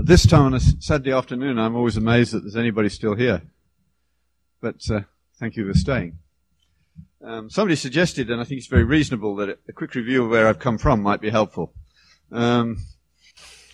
[0.00, 3.42] At this time on a Saturday afternoon, I'm always amazed that there's anybody still here.
[4.62, 5.02] But uh,
[5.38, 6.16] thank you for staying.
[7.22, 10.48] Um, somebody suggested, and I think it's very reasonable, that a quick review of where
[10.48, 11.74] I've come from might be helpful.
[12.32, 12.78] Um,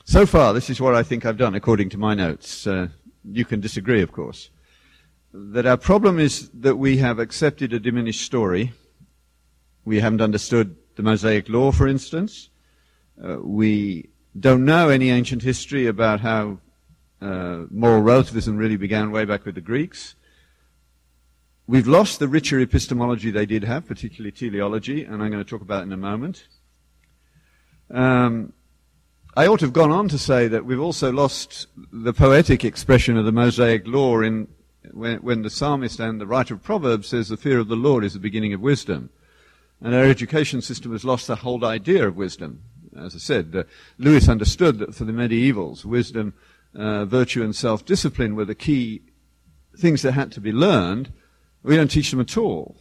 [0.04, 2.66] so far, this is what I think I've done according to my notes.
[2.66, 2.88] Uh,
[3.22, 4.50] you can disagree, of course.
[5.32, 8.72] That our problem is that we have accepted a diminished story.
[9.84, 12.50] We haven't understood the Mosaic Law, for instance.
[13.24, 14.08] Uh, we
[14.38, 16.58] don't know any ancient history about how
[17.20, 20.14] uh, moral relativism really began way back with the Greeks.
[21.66, 25.62] We've lost the richer epistemology they did have, particularly teleology, and I'm going to talk
[25.62, 26.46] about it in a moment.
[27.90, 28.52] Um,
[29.36, 33.16] I ought to have gone on to say that we've also lost the poetic expression
[33.16, 34.48] of the Mosaic law in
[34.92, 38.04] when, when the psalmist and the writer of Proverbs says the fear of the Lord
[38.04, 39.10] is the beginning of wisdom.
[39.80, 42.62] And our education system has lost the whole idea of wisdom
[42.98, 43.62] as I said, uh,
[43.98, 46.34] Lewis understood that for the medievals, wisdom,
[46.74, 49.02] uh, virtue, and self-discipline were the key
[49.76, 51.12] things that had to be learned.
[51.62, 52.76] We don't teach them at all.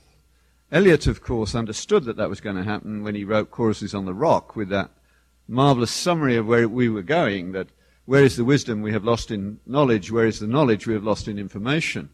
[0.72, 4.06] Eliot, of course, understood that that was going to happen when he wrote Choruses on
[4.06, 4.92] the Rock with that
[5.48, 7.68] marvelous summary of where we were going, that
[8.06, 11.04] where is the wisdom we have lost in knowledge, where is the knowledge we have
[11.04, 12.10] lost in information.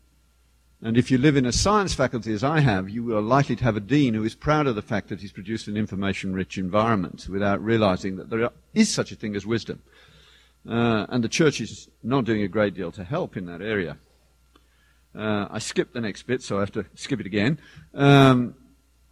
[0.83, 3.63] And if you live in a science faculty as I have, you are likely to
[3.63, 6.57] have a dean who is proud of the fact that he's produced an information rich
[6.57, 9.83] environment without realizing that there is such a thing as wisdom.
[10.67, 13.97] Uh, and the church is not doing a great deal to help in that area.
[15.13, 17.59] Uh, I skipped the next bit, so I have to skip it again.
[17.93, 18.55] Um,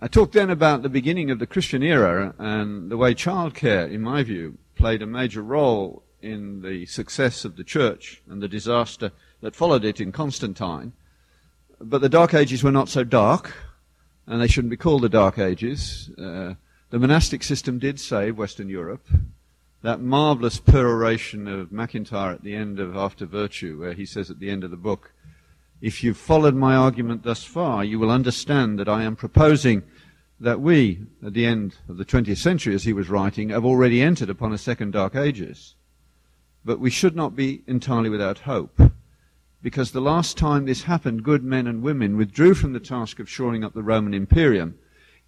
[0.02, 4.02] I talked then about the beginning of the Christian era and the way childcare, in
[4.02, 9.12] my view, played a major role in the success of the church and the disaster
[9.42, 10.94] that followed it in Constantine.
[11.82, 13.54] But the Dark Ages were not so dark,
[14.28, 16.12] and they shouldn't be called the Dark Ages.
[16.18, 16.56] Uh,
[16.90, 19.08] the monastic system did save Western Europe.
[19.82, 24.40] That marvelous peroration of MacIntyre at the end of After Virtue, where he says at
[24.40, 25.14] the end of the book,
[25.80, 29.84] if you've followed my argument thus far, you will understand that I am proposing
[30.42, 34.02] that we, at the end of the 20th century, as he was writing, have already
[34.02, 35.76] entered upon a second Dark Ages.
[36.66, 38.82] But we should not be entirely without hope
[39.62, 43.30] because the last time this happened, good men and women withdrew from the task of
[43.30, 44.78] shoring up the Roman Imperium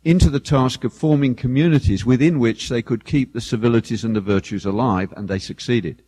[0.04, 4.22] into the task of forming communities within which they could keep the civilities and the
[4.22, 6.02] virtues alive, and they succeeded.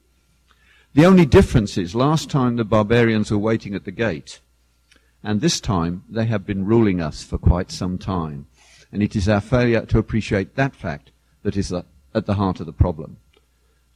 [0.93, 4.39] The only difference is last time the barbarians were waiting at the gate,
[5.23, 8.47] and this time they have been ruling us for quite some time.
[8.91, 11.11] And it is our failure to appreciate that fact
[11.41, 11.85] that is at
[12.25, 13.17] the heart of the problem.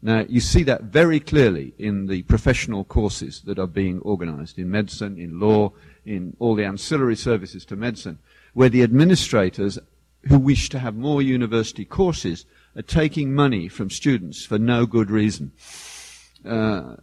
[0.01, 4.69] Now, you see that very clearly in the professional courses that are being organized in
[4.69, 5.73] medicine, in law,
[6.05, 8.19] in all the ancillary services to medicine,
[8.53, 9.79] where the administrators
[10.27, 15.09] who wish to have more university courses are taking money from students for no good
[15.09, 15.51] reason.
[16.45, 16.95] Uh,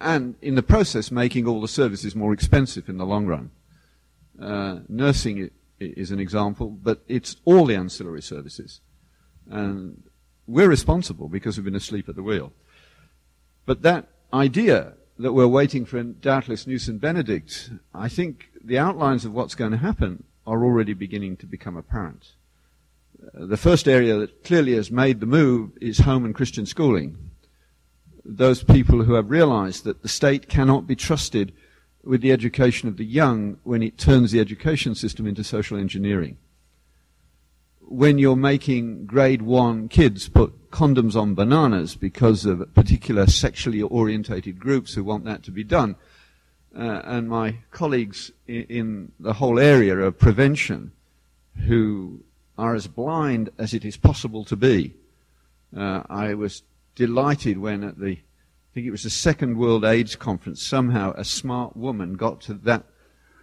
[0.00, 3.50] and in the process making all the services more expensive in the long run.
[4.40, 5.50] Uh, nursing
[5.80, 8.80] is an example, but it's all the ancillary services.
[9.50, 10.02] And
[10.48, 12.52] we're responsible because we've been asleep at the wheel.
[13.66, 19.34] But that idea that we're waiting for doubtless and Benedict, I think the outlines of
[19.34, 22.32] what's going to happen are already beginning to become apparent.
[23.22, 27.18] Uh, the first area that clearly has made the move is home and Christian schooling.
[28.24, 31.52] Those people who have realized that the state cannot be trusted
[32.02, 36.38] with the education of the young when it turns the education system into social engineering
[37.90, 44.58] when you're making grade one kids put condoms on bananas because of particular sexually orientated
[44.58, 45.96] groups who want that to be done.
[46.76, 50.92] Uh, and my colleagues in, in, the whole area of prevention
[51.66, 52.20] who
[52.58, 54.94] are as blind as it is possible to be.
[55.76, 56.62] Uh, I was
[56.94, 61.24] delighted when at the, I think it was the second World AIDS Conference, somehow a
[61.24, 62.84] smart woman got to that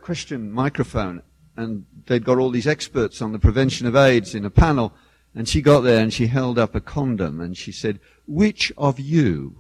[0.02, 1.24] question microphone
[1.58, 4.94] and they'd got all these experts on the prevention of AIDS in a panel,
[5.34, 9.00] and she got there and she held up a condom and she said, which of
[9.00, 9.58] you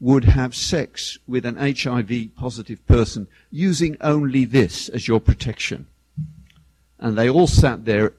[0.00, 5.86] would have sex with an HIV positive person using only this as your protection?
[6.98, 8.14] And they all sat there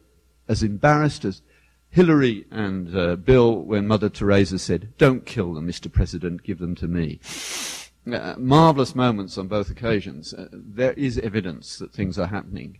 [0.47, 1.41] as embarrassed as
[1.89, 5.91] Hillary and uh, Bill when Mother Teresa said, don't kill them, Mr.
[5.91, 7.19] President, give them to me.
[8.11, 10.33] Uh, marvelous moments on both occasions.
[10.33, 12.79] Uh, there is evidence that things are happening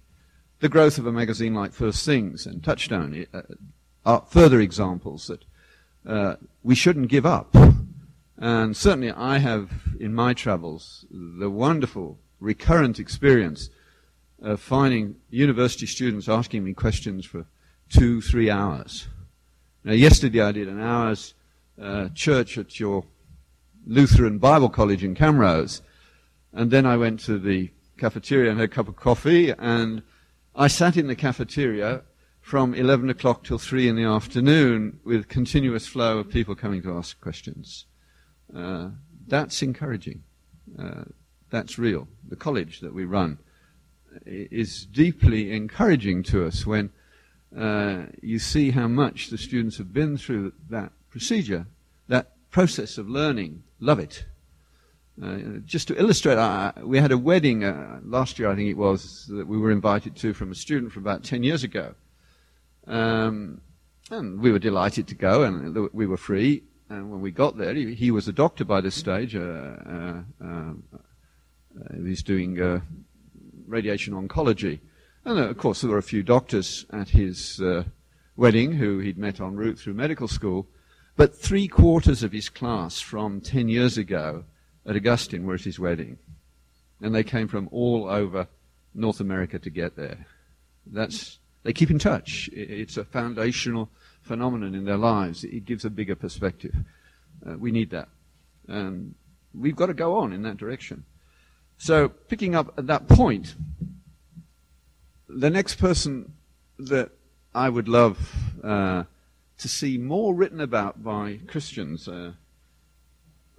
[0.62, 3.42] the growth of a magazine like First Things and Touchstone uh,
[4.06, 5.44] are further examples that
[6.08, 7.56] uh, we shouldn't give up.
[8.38, 13.69] And certainly I have, in my travels, the wonderful recurrent experience
[14.40, 17.46] of finding university students asking me questions for
[17.90, 19.08] two, three hours.
[19.84, 21.34] Now, yesterday I did an hour's
[21.81, 23.04] uh, church at your
[23.88, 25.81] Lutheran Bible College in Camrose.
[26.54, 30.04] And then I went to the cafeteria and had a cup of coffee, and
[30.56, 32.01] I sat in the cafeteria
[32.42, 36.98] from 11 o'clock till 3 in the afternoon with continuous flow of people coming to
[36.98, 37.86] ask questions.
[38.53, 38.89] Uh,
[39.27, 40.24] that's encouraging.
[40.77, 41.03] Uh,
[41.51, 42.09] that's real.
[42.27, 43.38] The college that we run
[44.25, 46.89] is deeply encouraging to us when
[47.57, 51.68] uh, you see how much the students have been through that procedure,
[52.09, 53.63] that process of learning.
[53.80, 54.25] Love it.
[55.23, 58.77] Uh, just to illustrate, uh, we had a wedding uh, last year, I think it
[58.77, 61.94] was, that we were invited to from a student from about 10 years ago.
[62.88, 63.62] Um,
[64.09, 66.63] and we were delighted to go, and we were free.
[66.89, 69.35] And when we got there, he, he was a doctor by this stage.
[69.35, 69.75] Uh,
[70.44, 70.73] uh,
[71.94, 72.81] he was doing
[73.67, 74.79] radiation oncology.
[75.24, 77.62] And of course, there were a few doctors at his
[78.35, 80.67] wedding who he'd met en route through medical school.
[81.15, 84.45] But three quarters of his class from 10 years ago
[84.86, 86.18] at Augustine were at his wedding.
[87.01, 88.48] And they came from all over
[88.94, 90.25] North America to get there.
[90.86, 92.50] That's, they keep in touch.
[92.54, 93.89] It's a foundational
[94.22, 95.44] phenomenon in their lives.
[95.44, 96.75] It gives a bigger perspective.
[97.45, 98.10] Uh, we need that.
[98.68, 99.16] And
[99.54, 101.06] we've got to go on in that direction.
[101.77, 103.56] So, picking up at that point,
[105.27, 106.34] the next person
[106.77, 107.10] that
[107.56, 109.04] I would love uh,
[109.57, 112.34] to see more written about by Christians uh,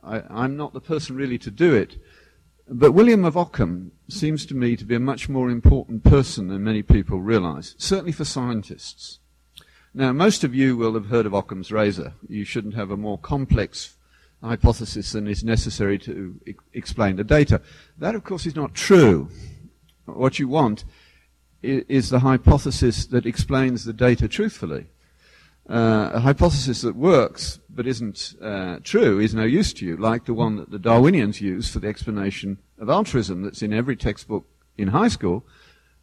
[0.03, 1.97] I, am not the person really to do it.
[2.69, 6.65] But William of Ockham seems to me to be a much more important person than
[6.65, 9.19] many people realize, certainly for scientists.
[9.95, 12.15] Now, most of you will have heard of Occam's razor.
[12.29, 13.97] You shouldn't have a more complex
[14.43, 17.61] hypothesis than is necessary to e- explain the data.
[17.99, 19.29] That, of course, is not true.
[20.07, 20.85] What you want
[21.63, 24.87] is the hypothesis that explains the data truthfully.
[25.69, 30.25] Uh, a hypothesis that works but isn't uh, true is no use to you, like
[30.25, 34.45] the one that the Darwinians use for the explanation of altruism that's in every textbook
[34.77, 35.45] in high school,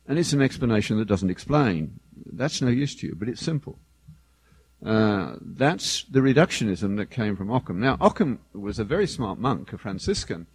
[0.07, 1.99] and it's an explanation that doesn't explain.
[2.25, 3.79] That's no use to you, but it's simple.
[4.83, 7.81] Uh, that's the reductionism that came from Occam.
[7.81, 10.47] Now, Occam was a very smart monk, a Franciscan,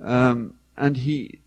[0.00, 1.40] um, and he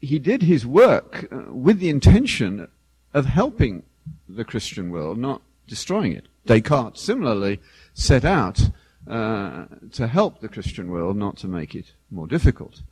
[0.00, 2.68] he did his work uh, with the intention
[3.14, 3.84] of helping
[4.28, 6.26] the Christian world, not destroying it.
[6.46, 7.60] Descartes similarly
[7.94, 8.70] set out
[9.06, 12.82] uh, to help the Christian world, not to make it more difficult.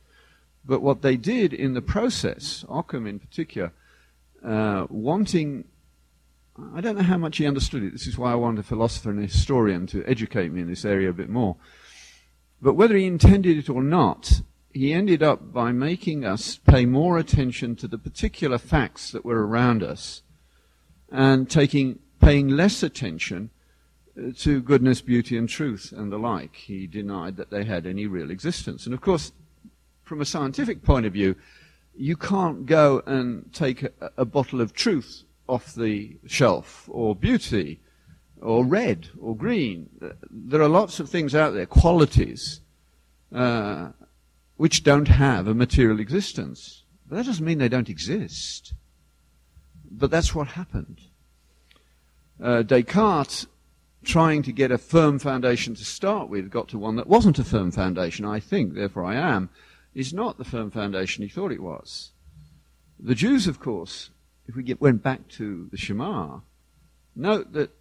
[0.65, 3.73] But what they did in the process, Occam in particular,
[4.43, 5.65] uh, wanting,
[6.73, 7.91] I don't know how much he understood it.
[7.91, 10.85] This is why I want a philosopher and a historian to educate me in this
[10.85, 11.57] area a bit more.
[12.61, 14.41] But whether he intended it or not,
[14.73, 19.45] he ended up by making us pay more attention to the particular facts that were
[19.45, 20.23] around us
[21.11, 23.49] and taking paying less attention
[24.17, 26.55] uh, to goodness, beauty, and truth and the like.
[26.55, 28.85] He denied that they had any real existence.
[28.85, 29.33] And of course,
[30.03, 31.35] from a scientific point of view,
[31.95, 37.81] you can't go and take a, a bottle of truth off the shelf, or beauty,
[38.41, 39.89] or red, or green.
[40.29, 42.61] There are lots of things out there, qualities,
[43.35, 43.89] uh,
[44.55, 46.83] which don't have a material existence.
[47.07, 48.73] But that doesn't mean they don't exist.
[49.91, 51.01] But that's what happened
[52.41, 53.47] uh, Descartes,
[54.03, 57.43] trying to get a firm foundation to start with, got to one that wasn't a
[57.43, 59.49] firm foundation, I think, therefore I am,
[59.93, 62.11] is not the firm foundation he thought it was.
[62.99, 64.09] The Jews, of course,
[64.47, 66.39] if we get, went back to the Shema,
[67.15, 67.71] note that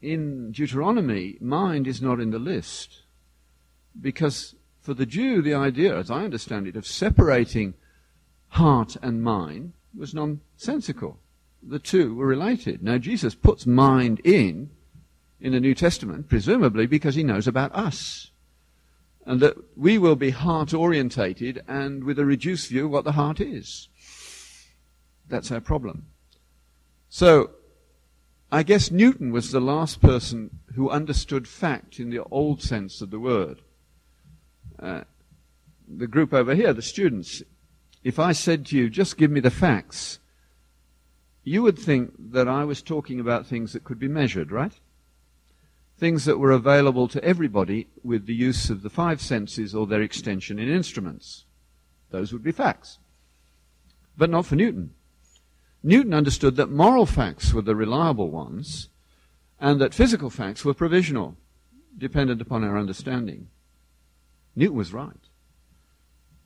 [0.00, 3.02] in Deuteronomy, mind is not in the list.
[4.00, 7.74] Because for the Jew, the idea, as I understand it, of separating
[8.48, 11.18] heart and mind was nonsensical
[11.62, 12.82] the two were related.
[12.82, 14.70] Now, Jesus puts mind in,
[15.40, 18.30] in the New Testament, presumably because he knows about us.
[19.24, 23.12] And that we will be heart orientated and with a reduced view of what the
[23.12, 23.88] heart is.
[25.28, 26.06] That's our problem.
[27.08, 27.50] So,
[28.50, 33.10] I guess Newton was the last person who understood fact in the old sense of
[33.10, 33.62] the word.
[34.78, 35.02] Uh,
[35.88, 37.42] the group over here, the students,
[38.02, 40.18] if I said to you, just give me the facts,
[41.44, 44.78] you would think that I was talking about things that could be measured, right?
[45.98, 50.02] Things that were available to everybody with the use of the five senses or their
[50.02, 51.44] extension in instruments.
[52.10, 52.98] Those would be facts.
[54.16, 54.94] But not for Newton.
[55.82, 58.88] Newton understood that moral facts were the reliable ones
[59.60, 61.36] and that physical facts were provisional,
[61.96, 63.48] dependent upon our understanding.
[64.54, 65.16] Newton was right.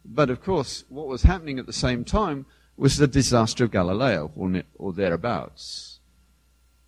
[0.05, 2.47] But of course, what was happening at the same time
[2.77, 6.01] was the disaster of Galileo, or, or thereabouts.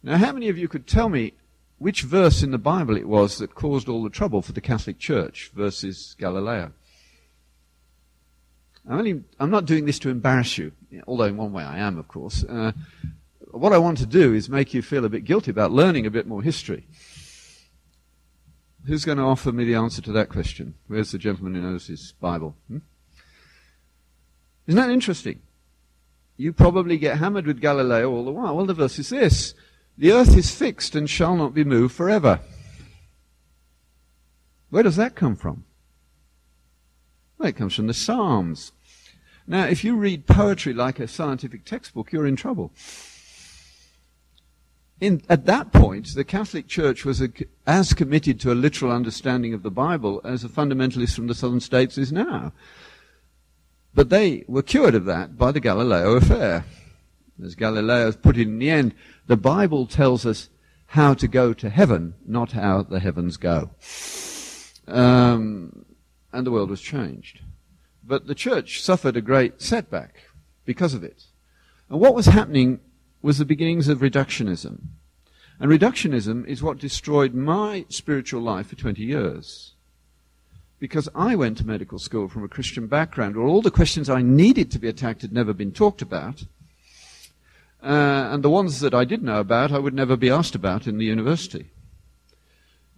[0.03, 1.33] Now, how many of you could tell me
[1.79, 4.99] which verse in the Bible it was that caused all the trouble for the Catholic
[4.99, 6.73] Church versus Galileo.
[8.89, 10.73] I'm, only, I'm not doing this to embarrass you,
[11.07, 12.45] although in one way I am, of course.
[12.45, 12.73] Uh,
[13.53, 16.11] what I want to do is make you feel a bit guilty about learning a
[16.11, 16.87] bit more history.
[18.87, 20.75] Who's going to offer me the answer to that question?
[20.87, 22.57] Where's the gentleman who knows his Bible?
[22.69, 22.79] Hmm?
[24.67, 25.41] Isn't that interesting?
[26.41, 28.57] You probably get hammered with Galileo all the while.
[28.57, 29.55] Well, the verse is this
[29.99, 32.41] The earth is fixed and shall not be moved forever.
[34.71, 35.65] Where does that come from?
[37.37, 38.73] Well, it comes from the Psalms.
[39.47, 42.73] Now, if you read poetry like a scientific textbook, you're in trouble.
[45.01, 47.31] In, at that point, the Catholic Church was a,
[47.67, 51.61] as committed to a literal understanding of the Bible as a fundamentalist from the southern
[51.61, 52.53] states is now.
[53.99, 56.65] But they were cured of that by the Galileo affair.
[57.43, 58.95] As Galileo has put it in the end,
[59.27, 60.51] the Bible tells us
[60.87, 63.71] how to go to heaven, not how the heavens go.
[64.87, 65.85] Um,
[66.33, 67.41] and the world was changed.
[68.05, 70.29] But the church suffered a great setback
[70.65, 71.25] because of it.
[71.91, 72.79] And what was happening
[73.21, 74.79] was the beginnings of reductionism.
[75.59, 79.75] And reductionism is what destroyed my spiritual life for 20 years.
[80.79, 84.23] Because I went to medical school from a Christian background where all the questions I
[84.23, 86.45] needed to be attacked had never been talked about.
[87.83, 90.87] Uh, and the ones that I did know about, I would never be asked about
[90.87, 91.71] in the university.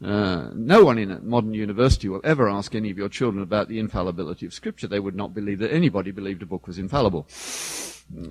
[0.03, 3.69] Uh, no one in a modern university will ever ask any of your children about
[3.69, 4.87] the infallibility of Scripture.
[4.87, 7.27] They would not believe that anybody believed a book was infallible.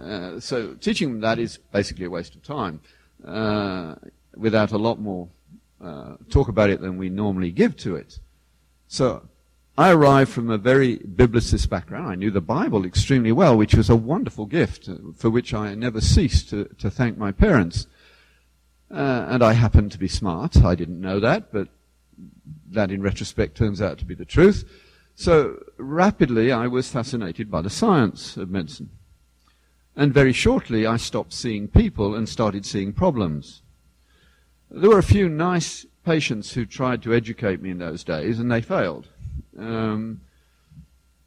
[0.01, 2.82] Uh, so teaching them that is basically a waste of time,
[3.25, 3.96] uh,
[4.36, 5.27] without a lot more
[5.84, 8.20] uh, talk about it than we normally give to it.
[8.88, 9.29] So
[9.79, 12.09] I arrived from a very biblicist background.
[12.09, 15.74] I knew the Bible extremely well, which was a wonderful gift uh, for which I
[15.74, 17.88] never ceased to, to thank my parents.
[18.91, 20.57] Uh, and I happened to be smart.
[20.65, 21.69] I didn't know that, but
[22.71, 24.69] that in retrospect turns out to be the truth.
[25.15, 28.89] So rapidly I was fascinated by the science of medicine.
[29.95, 33.62] And very shortly I stopped seeing people and started seeing problems.
[34.69, 38.51] There were a few nice patients who tried to educate me in those days and
[38.51, 39.07] they failed.
[39.60, 40.22] Um,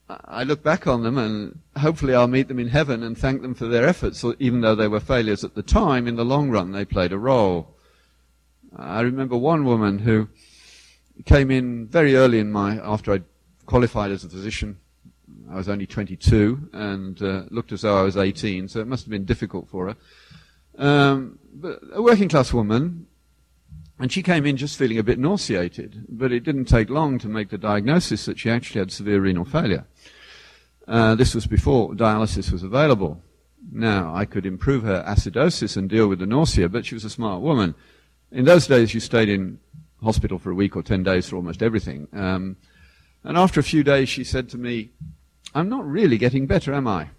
[0.08, 3.54] I look back on them and hopefully I'll meet them in heaven and thank them
[3.54, 6.06] for their efforts, even though they were failures at the time.
[6.06, 7.76] In the long run, they played a role.
[8.76, 10.28] I remember one woman who
[11.24, 13.20] came in very early in my, after I
[13.66, 14.78] qualified as a physician.
[15.50, 19.04] I was only 22 and uh, looked as though I was 18, so it must
[19.04, 19.96] have been difficult for her.
[20.78, 23.06] Um, but a working class woman,
[24.02, 27.28] and she came in just feeling a bit nauseated, but it didn't take long to
[27.28, 29.86] make the diagnosis that she actually had severe renal failure.
[30.88, 33.22] Uh, this was before dialysis was available.
[33.70, 37.10] Now, I could improve her acidosis and deal with the nausea, but she was a
[37.10, 37.76] smart woman.
[38.32, 39.60] In those days, you stayed in
[40.02, 42.08] hospital for a week or ten days for almost everything.
[42.12, 42.56] Um,
[43.22, 44.90] and after a few days, she said to me,
[45.54, 47.10] I'm not really getting better, am I?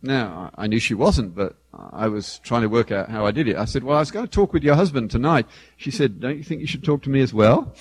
[0.00, 3.48] Now, I knew she wasn't, but I was trying to work out how I did
[3.48, 3.56] it.
[3.56, 5.46] I said, well, I was going to talk with your husband tonight.
[5.76, 7.74] She said, don't you think you should talk to me as well?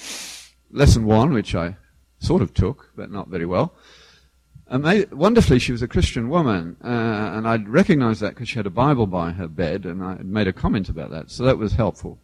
[0.71, 1.77] Lesson one, which I
[2.19, 3.75] sort of took, but not very well.
[4.69, 8.65] And wonderfully, she was a Christian woman, uh, and I'd recognized that because she had
[8.65, 11.73] a Bible by her bed, and I made a comment about that, so that was
[11.73, 12.19] helpful.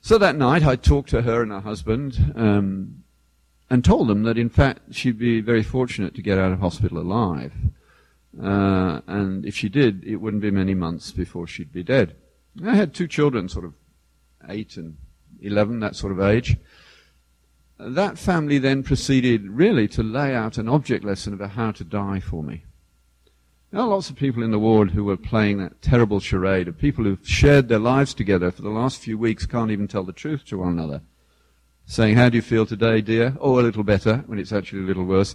[0.00, 3.02] So that night, I talked to her and her husband, um,
[3.70, 6.98] and told them that in fact she'd be very fortunate to get out of hospital
[6.98, 7.52] alive.
[8.42, 12.16] Uh, and if she did, it wouldn't be many months before she'd be dead.
[12.64, 13.74] I had two children, sort of
[14.48, 14.96] eight and
[15.40, 16.56] eleven, that sort of age.
[17.78, 22.20] That family then proceeded really to lay out an object lesson about how to die
[22.20, 22.64] for me.
[23.70, 26.78] There are lots of people in the ward who were playing that terrible charade of
[26.78, 30.12] people who've shared their lives together for the last few weeks can't even tell the
[30.12, 31.02] truth to one another.
[31.86, 33.36] Saying, how do you feel today, dear?
[33.40, 35.34] Oh, a little better, when it's actually a little worse.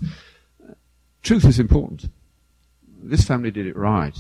[1.22, 2.10] Truth is important
[3.02, 4.18] this family did it right.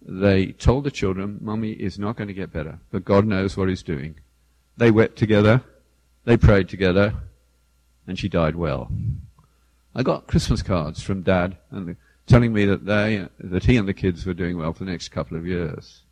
[0.00, 3.68] They told the children, Mummy is not going to get better, but God knows what
[3.68, 4.16] He's doing.
[4.76, 5.62] They wept together,
[6.24, 7.14] they prayed together,
[8.06, 8.90] and she died well.
[9.94, 13.94] I got Christmas cards from Dad and telling me that they, that he and the
[13.94, 16.02] kids were doing well for the next couple of years.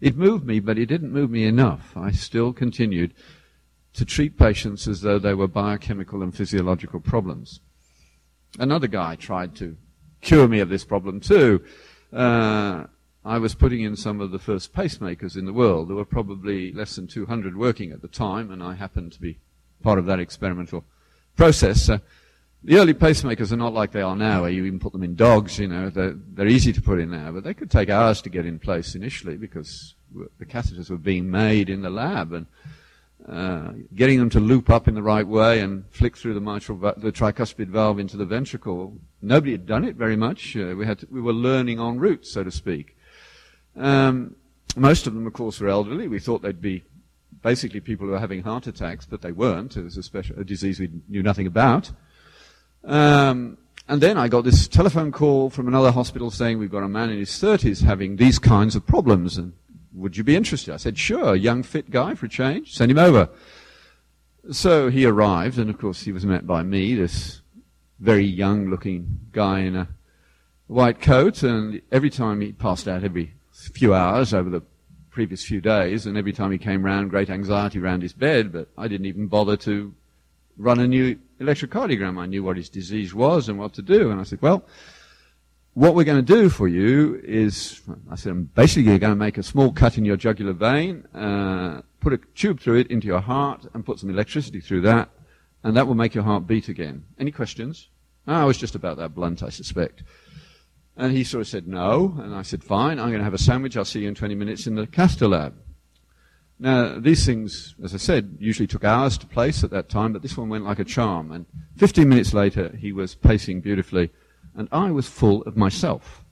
[0.00, 1.96] It moved me, but it didn't move me enough.
[1.96, 3.14] I still continued
[3.94, 7.60] to treat patients as though they were biochemical and physiological problems.
[8.58, 9.76] Another guy tried to
[10.24, 11.62] cure me of this problem too.
[12.12, 12.84] Uh,
[13.24, 15.88] I was putting in some of the first pacemakers in the world.
[15.88, 19.38] There were probably less than 200 working at the time, and I happened to be
[19.82, 20.84] part of that experimental
[21.36, 21.88] process.
[21.88, 21.98] Uh,
[22.62, 25.14] the early pacemakers are not like they are now, where you even put them in
[25.14, 25.58] dogs.
[25.58, 28.30] You know, they're, they're easy to put in now, but they could take hours to
[28.30, 29.94] get in place initially because
[30.38, 32.46] the catheters were being made in the lab, and
[33.28, 36.78] uh, getting them to loop up in the right way and flick through the mitral,
[36.78, 38.98] the tricuspid valve into the ventricle.
[39.22, 40.56] Nobody had done it very much.
[40.56, 42.96] Uh, we had to, we were learning en route, so to speak.
[43.76, 44.36] Um,
[44.76, 46.06] most of them, of course, were elderly.
[46.06, 46.82] We thought they'd be
[47.42, 49.76] basically people who were having heart attacks, but they weren't.
[49.76, 51.92] It was a, special, a disease we knew nothing about.
[52.84, 56.88] Um, and then I got this telephone call from another hospital saying we've got a
[56.88, 59.52] man in his 30s having these kinds of problems, and
[59.94, 60.74] would you be interested?
[60.74, 62.74] I said, sure, young, fit guy for a change.
[62.74, 63.28] Send him over.
[64.50, 67.40] So he arrived, and of course he was met by me, this
[68.00, 69.88] very young looking guy in a
[70.66, 74.62] white coat, and every time he passed out every few hours over the
[75.10, 78.68] previous few days, and every time he came round, great anxiety around his bed, but
[78.76, 79.94] I didn't even bother to
[80.58, 82.18] run a new electrocardiogram.
[82.18, 84.64] I knew what his disease was and what to do, and I said, well,
[85.74, 89.38] what we're going to do for you is, I said, basically you're going to make
[89.38, 93.20] a small cut in your jugular vein, uh, put a tube through it into your
[93.20, 95.10] heart, and put some electricity through that,
[95.64, 97.04] and that will make your heart beat again.
[97.18, 97.88] Any questions?
[98.28, 100.04] Oh, I was just about that blunt, I suspect.
[100.96, 102.16] And he sort of said, no.
[102.20, 103.76] And I said, fine, I'm going to have a sandwich.
[103.76, 105.54] I'll see you in 20 minutes in the Castor lab.
[106.60, 110.22] Now, these things, as I said, usually took hours to place at that time, but
[110.22, 111.32] this one went like a charm.
[111.32, 111.46] And
[111.78, 114.10] 15 minutes later, he was pacing beautifully
[114.56, 116.24] and I was full of myself.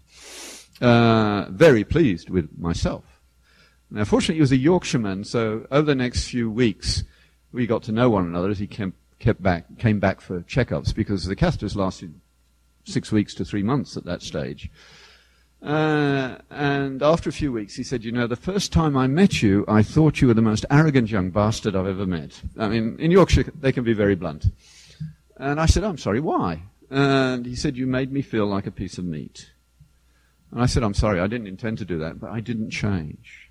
[0.81, 3.05] Uh, very pleased with myself.
[3.91, 7.05] Now, fortunately, he was a Yorkshireman, so over the next few weeks,
[7.53, 10.95] we got to know one another as he came, kept back, came back for checkups
[10.95, 12.15] because the catheters lasted
[12.85, 14.71] six weeks to three months at that stage.
[15.63, 19.43] Uh, and after a few weeks, he said, You know, the first time I met
[19.43, 22.41] you, I thought you were the most arrogant young bastard I've ever met.
[22.59, 24.47] I mean, in Yorkshire, they can be very blunt.
[25.37, 26.63] And I said, I'm sorry, why?
[26.93, 29.53] And he said, You made me feel like a piece of meat.
[30.51, 33.51] And I said, I'm sorry, I didn't intend to do that, but I didn't change.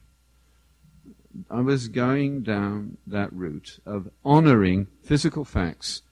[1.50, 6.03] I was going down that route of honoring physical facts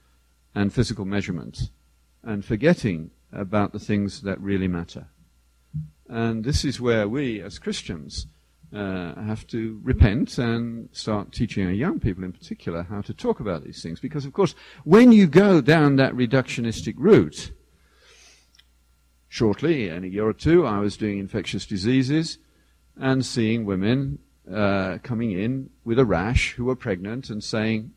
[0.56, 1.70] and physical measurements
[2.24, 5.06] and forgetting about the things that really matter.
[6.08, 8.26] And this is where we, as Christians,
[8.72, 13.40] uh, have to repent and start teaching our young people in particular how to talk
[13.40, 13.98] about these things.
[13.98, 14.54] Because, of course,
[14.84, 17.50] when you go down that reductionistic route,
[19.28, 22.38] shortly, in a year or two, I was doing infectious diseases
[22.96, 24.18] and seeing women
[24.52, 27.92] uh, coming in with a rash who were pregnant and saying,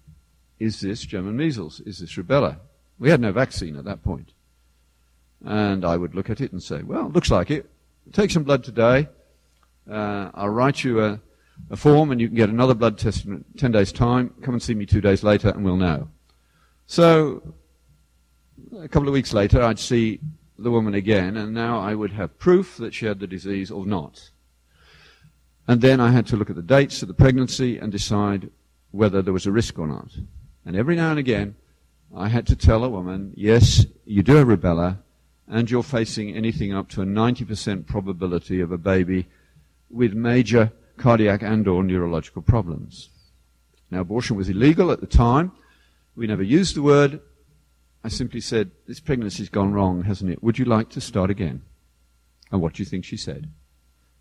[0.59, 1.81] Is this German measles?
[1.81, 2.57] Is this rubella?
[2.97, 4.31] We had no vaccine at that point.
[5.45, 7.69] And I would look at it and say, Well, looks like it.
[8.11, 9.07] Take some blood today
[9.89, 11.19] uh, I'll write you a,
[11.69, 14.33] a, form and you can get another blood test in 10 days' time.
[14.41, 16.09] Come and see me two days later and we'll know.
[16.85, 17.53] So,
[18.79, 20.19] a couple of weeks later, I'd see
[20.57, 23.85] the woman again, and now I would have proof that she had the disease or
[23.85, 24.31] not.
[25.67, 28.49] And then I had to look at the dates of the pregnancy and decide
[28.91, 30.09] whether there was a risk or not.
[30.65, 31.55] And every now and again,
[32.15, 34.99] I had to tell a woman, yes, you do have rubella,
[35.47, 39.27] and you're facing anything up to a 90% probability of a baby
[39.93, 43.09] with major cardiac and or neurological problems.
[43.91, 45.51] Now, abortion was illegal at the time.
[46.15, 47.21] We never used the word.
[48.03, 50.43] I simply said, this pregnancy's gone wrong, hasn't it?
[50.43, 51.61] Would you like to start again?
[52.51, 53.49] And what do you think she said?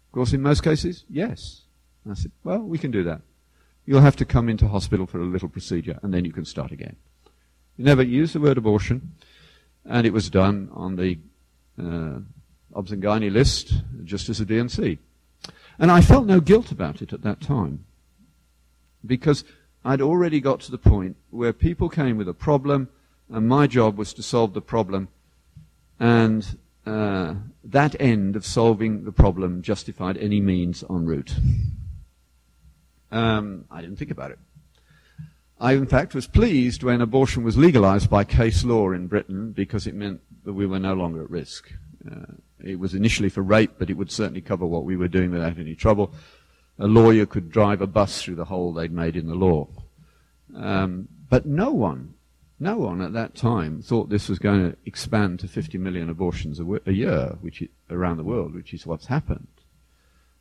[0.09, 1.63] Of course, in most cases, yes.
[2.09, 3.23] I said, well, we can do that.
[3.85, 6.71] You'll have to come into hospital for a little procedure, and then you can start
[6.71, 6.97] again.
[7.77, 9.13] You never used the word abortion,
[9.85, 11.19] and it was done on the
[11.79, 12.21] uh,
[12.75, 14.99] and list, just as a D&C.
[15.79, 17.85] And I felt no guilt about it at that time
[19.05, 19.45] because
[19.85, 22.89] I'd already got to the point where people came with a problem
[23.29, 25.09] and my job was to solve the problem
[25.99, 31.35] and uh, that end of solving the problem justified any means en route.
[33.11, 34.39] Um, I didn't think about it.
[35.61, 39.87] I, in fact, was pleased when abortion was legalized by case law in Britain because
[39.87, 41.73] it meant that we were no longer at risk.
[42.05, 42.33] Uh,
[42.65, 45.59] it was initially for rape, but it would certainly cover what we were doing without
[45.59, 46.13] any trouble.
[46.79, 49.69] A lawyer could drive a bus through the hole they'd made in the law.
[50.55, 52.15] Um, but no one,
[52.59, 56.61] no one at that time thought this was going to expand to 50 million abortions
[56.61, 59.49] a, year, which around the world, which is what's happened.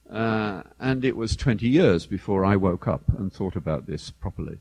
[0.10, 4.58] Uh, and it was 20 years before I woke up and thought about this properly.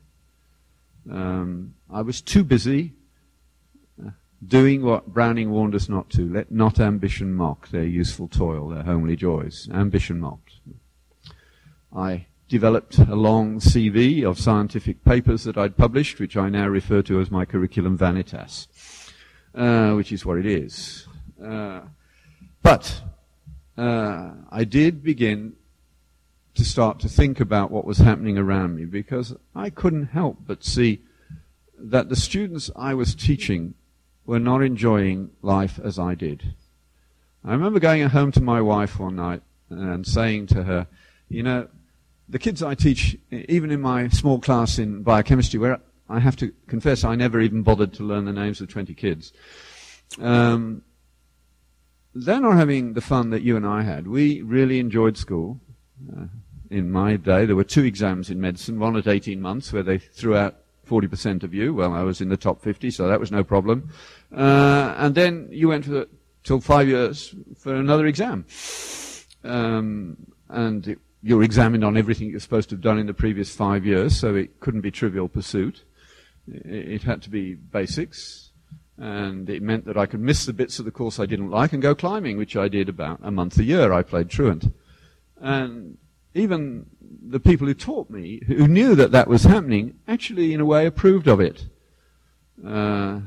[1.09, 2.93] Um, I was too busy
[4.45, 6.31] doing what Browning warned us not to.
[6.31, 9.69] Let not ambition mock their useful toil, their homely joys.
[9.71, 10.53] Ambition mocked.
[11.95, 17.01] I developed a long CV of scientific papers that I'd published, which I now refer
[17.03, 18.67] to as my curriculum vanitas,
[19.55, 21.07] uh, which is what it is.
[21.43, 21.81] Uh,
[22.61, 23.01] but
[23.77, 25.53] uh, I did begin
[26.55, 30.63] to start to think about what was happening around me because I couldn't help but
[30.63, 31.01] see
[31.77, 33.73] that the students I was teaching
[34.25, 36.53] were not enjoying life as I did.
[37.43, 40.87] I remember going home to my wife one night and saying to her,
[41.27, 41.67] you know,
[42.29, 46.53] the kids I teach, even in my small class in biochemistry, where I have to
[46.67, 49.33] confess I never even bothered to learn the names of 20 kids,
[50.19, 50.83] um,
[52.13, 54.07] they're not having the fun that you and I had.
[54.07, 55.59] We really enjoyed school.
[56.11, 56.25] Uh,
[56.69, 59.97] in my day, there were two exams in medicine, one at 18 months where they
[59.97, 60.60] threw out
[60.91, 61.73] 40% of you.
[61.73, 63.89] Well, I was in the top 50, so that was no problem.
[64.35, 66.05] Uh, and then you went for
[66.43, 68.45] till five years for another exam.
[69.43, 70.17] Um,
[70.49, 73.85] and it, you're examined on everything you're supposed to have done in the previous five
[73.85, 75.85] years, so it couldn't be trivial pursuit.
[76.51, 78.49] It, it had to be basics.
[78.97, 81.71] And it meant that I could miss the bits of the course I didn't like
[81.73, 83.93] and go climbing, which I did about a month a year.
[83.93, 84.65] I played truant.
[85.39, 85.97] And
[86.33, 86.85] even
[87.21, 90.85] the people who taught me, who knew that that was happening, actually, in a way,
[90.85, 91.65] approved of it.
[92.65, 93.21] Uh,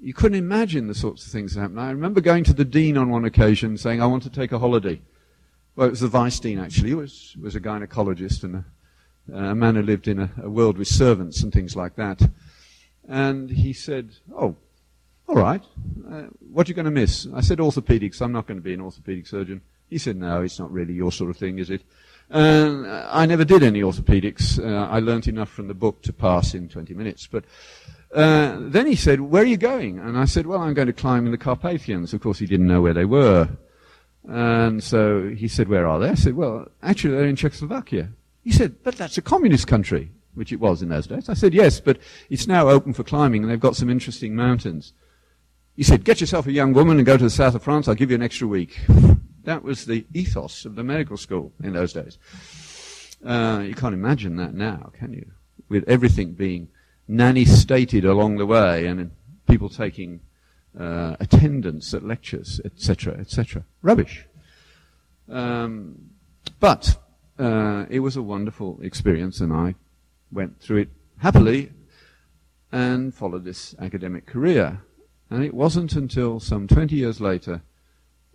[0.00, 1.80] you couldn't imagine the sorts of things that happened.
[1.80, 4.58] I remember going to the dean on one occasion saying, I want to take a
[4.58, 5.00] holiday.
[5.74, 6.88] Well, it was the vice dean, actually.
[6.88, 8.64] He was, was a gynecologist and
[9.32, 12.20] a, a man who lived in a, a, world with servants and things like that.
[13.08, 14.56] And he said, Oh,
[15.28, 15.62] all right.
[16.10, 17.26] Uh, what are you going to miss?
[17.34, 18.20] I said, Orthopedics.
[18.20, 19.62] I'm not going to be an orthopedic surgeon.
[19.88, 21.82] He said, No, it's not really your sort of thing, is it?
[22.30, 24.58] And I never did any orthopedics.
[24.58, 27.26] Uh, I learnt enough from the book to pass in 20 minutes.
[27.26, 27.44] But
[28.14, 29.98] uh, then he said, Where are you going?
[29.98, 32.12] And I said, Well, I'm going to climb in the Carpathians.
[32.12, 33.48] Of course, he didn't know where they were.
[34.28, 36.10] And so he said, Where are they?
[36.10, 38.10] I said, Well, actually, they're in Czechoslovakia.
[38.44, 41.30] He said, But that's a communist country, which it was in those days.
[41.30, 44.92] I said, Yes, but it's now open for climbing, and they've got some interesting mountains.
[45.76, 47.88] He said, Get yourself a young woman and go to the south of France.
[47.88, 48.78] I'll give you an extra week.
[49.48, 52.18] That was the ethos of the medical school in those days.
[53.24, 55.24] Uh, you can't imagine that now, can you?
[55.70, 56.68] With everything being
[57.08, 59.10] nanny stated along the way and
[59.48, 60.20] people taking
[60.78, 63.64] uh, attendance at lectures, etc., etc.
[63.80, 64.26] Rubbish.
[65.30, 66.10] Um,
[66.60, 66.98] but
[67.38, 69.76] uh, it was a wonderful experience, and I
[70.30, 70.88] went through it
[71.20, 71.72] happily
[72.70, 74.82] and followed this academic career.
[75.30, 77.62] And it wasn't until some 20 years later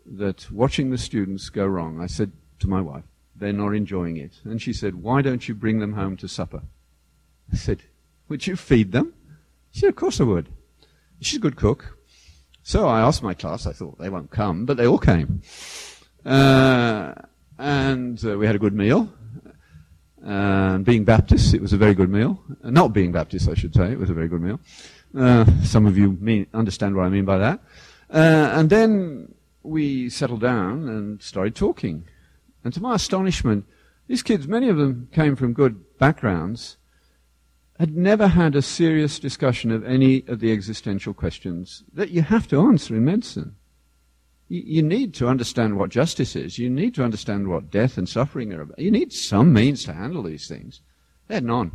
[0.05, 3.03] that watching the students go wrong, I said to my wife,
[3.35, 4.39] they're not enjoying it.
[4.43, 6.61] And she said, why don't you bring them home to supper?
[7.51, 7.83] I said,
[8.29, 9.13] would you feed them?
[9.71, 10.49] She said, of course I would.
[11.19, 11.97] She's a good cook.
[12.63, 15.41] So I asked my class, I thought they won't come, but they all came.
[16.25, 17.13] Uh,
[17.57, 19.11] and uh, we had a good meal.
[20.21, 22.41] And being Baptist, it was a very good meal.
[22.63, 24.59] Uh, not being Baptist, I should say, it was a very good meal.
[25.15, 27.59] Uh, some of you mean, understand what I mean by that.
[28.09, 29.32] Uh, and then
[29.63, 32.05] we settled down and started talking.
[32.63, 33.65] And to my astonishment,
[34.07, 36.77] these kids, many of them came from good backgrounds,
[37.79, 42.47] had never had a serious discussion of any of the existential questions that you have
[42.49, 43.55] to answer in medicine.
[44.49, 46.59] You, need to understand what justice is.
[46.59, 48.77] You need to understand what death and suffering are about.
[48.77, 50.81] You need some means to handle these things.
[51.27, 51.71] They had none.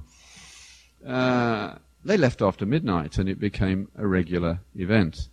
[1.04, 5.28] Uh, they left after midnight and it became a regular event.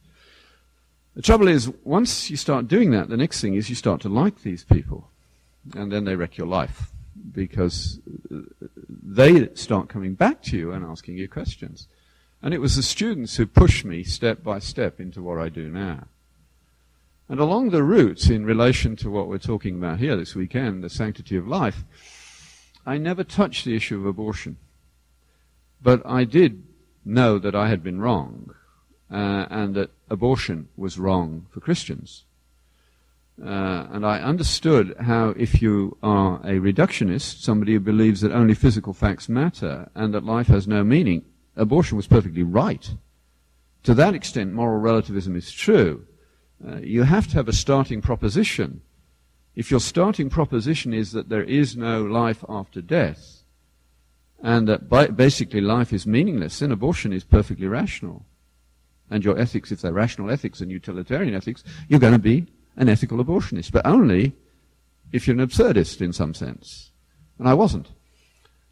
[1.16, 4.10] The trouble is, once you start doing that, the next thing is you start to
[4.10, 5.10] like these people.
[5.74, 6.92] And then they wreck your life
[7.32, 8.00] because
[8.90, 11.88] they start coming back to you and asking you questions.
[12.42, 15.70] And it was the students who pushed me step by step into what I do
[15.70, 16.04] now.
[17.28, 20.90] And along the route, in relation to what we're talking about here this weekend, the
[20.90, 21.84] sanctity of life,
[22.86, 24.58] I never touched the issue of abortion.
[25.82, 26.64] But I did
[27.04, 28.54] know that I had been wrong
[29.10, 32.26] uh, and that abortion was wrong for Christians.
[33.44, 38.54] Uh, and I understood how, if you are a reductionist, somebody who believes that only
[38.54, 42.94] physical facts matter and that life has no meaning, abortion was perfectly right.
[43.84, 46.06] To that extent, moral relativism is true.
[46.66, 48.82] Uh, you have to have a starting proposition.
[49.54, 53.44] If your starting proposition is that there is no life after death,
[54.42, 58.26] and that basically life is meaningless, then abortion is perfectly rational
[59.10, 62.90] and your ethics, if they're rational ethics and utilitarian ethics, you're going to be an
[62.90, 64.34] ethical abortionist, but only
[65.12, 66.92] if you're an absurdist in some sense.
[67.38, 67.90] And I wasn't.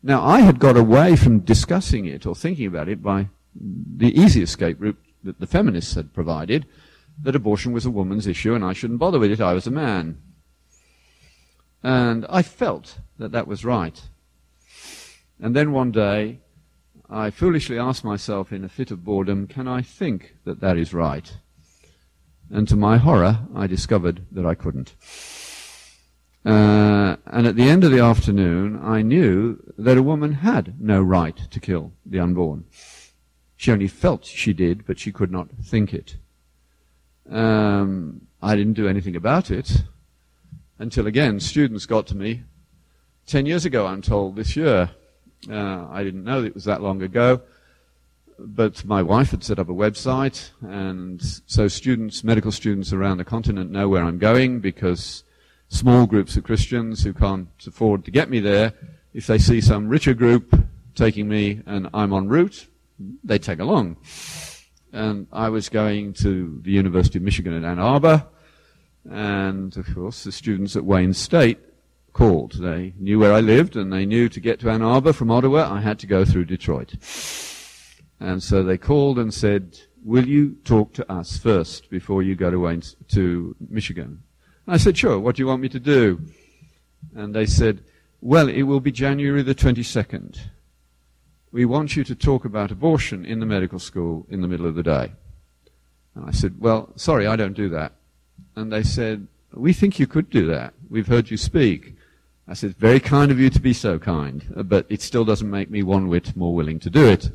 [0.02, 4.42] Now, I had got away from discussing it or thinking about it by the easy
[4.42, 6.66] escape route that the feminists had provided,
[7.22, 9.72] that abortion was a woman's issue and I shouldn't bother with it, I was a
[9.72, 10.18] man.
[11.82, 14.02] And I felt that that was right.
[15.40, 16.40] And then one day,
[17.14, 20.96] I foolishly asked myself in a fit of boredom, can I think that that is
[20.96, 21.32] right?
[22.50, 24.96] And to my horror, I discovered that I couldn't.
[26.44, 31.04] Uh, and at the end of the afternoon, I knew that a woman had no
[31.04, 32.66] right to kill the unborn.
[33.58, 36.18] She only felt she did, but she could not think it.
[37.30, 39.84] Um, I didn't do anything about it
[40.80, 42.42] until again students got to me.
[43.28, 44.90] Ten years ago, I'm told, this year.
[45.50, 47.42] Uh, I didn't know it was that long ago,
[48.40, 53.26] but my wife had set up a website, and so students, medical students around the
[53.26, 55.24] continent know where I'm going because
[55.70, 58.74] small groups of Christians who can't afford to get me there,
[59.14, 60.56] if they see some richer group
[60.96, 62.68] taking me and I'm en route,
[63.24, 63.98] they tag along.
[64.92, 68.26] And I was going to the University of Michigan at Ann Arbor,
[69.10, 71.60] and of course the students at Wayne State
[72.14, 72.54] called.
[72.54, 75.72] They knew where I lived, and they knew to get to Ann Arbor from Ottawa,
[75.72, 76.94] I had to go through Detroit.
[78.20, 82.52] And so they called and said, will you talk to us first before you go
[82.52, 84.24] to to Michigan?
[84.68, 86.22] I said, sure, what do you want me to do?
[87.16, 87.84] And they said,
[88.22, 90.40] well, it will be January the 22nd.
[91.52, 94.76] We want you to talk about abortion in the medical school in the middle of
[94.76, 95.12] the day.
[96.16, 97.94] And I said, well, sorry, I don't do that.
[98.56, 100.74] And they said, we think you could do that.
[100.90, 101.96] We've heard you speak.
[102.48, 105.70] I said, very kind of you to be so kind, but it still doesn't make
[105.70, 107.30] me one whit more willing to do it.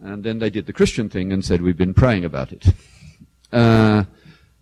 [0.00, 2.66] And then they did the Christian thing and said, we've been praying about it.
[3.50, 4.04] Uh,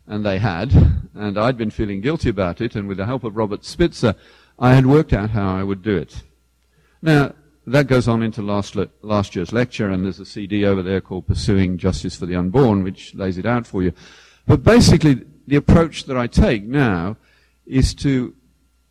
[0.07, 0.73] and they had,
[1.15, 4.15] and I'd been feeling guilty about it, and with the help of Robert Spitzer,
[4.59, 6.23] I had worked out how I would do it.
[7.03, 7.35] Now,
[7.67, 11.01] that goes on into last, le- last year's lecture, and there's a CD over there
[11.01, 13.93] called Pursuing Justice for the Unborn, which lays it out for you.
[14.47, 17.17] But basically, the approach that I take now
[17.67, 18.35] is to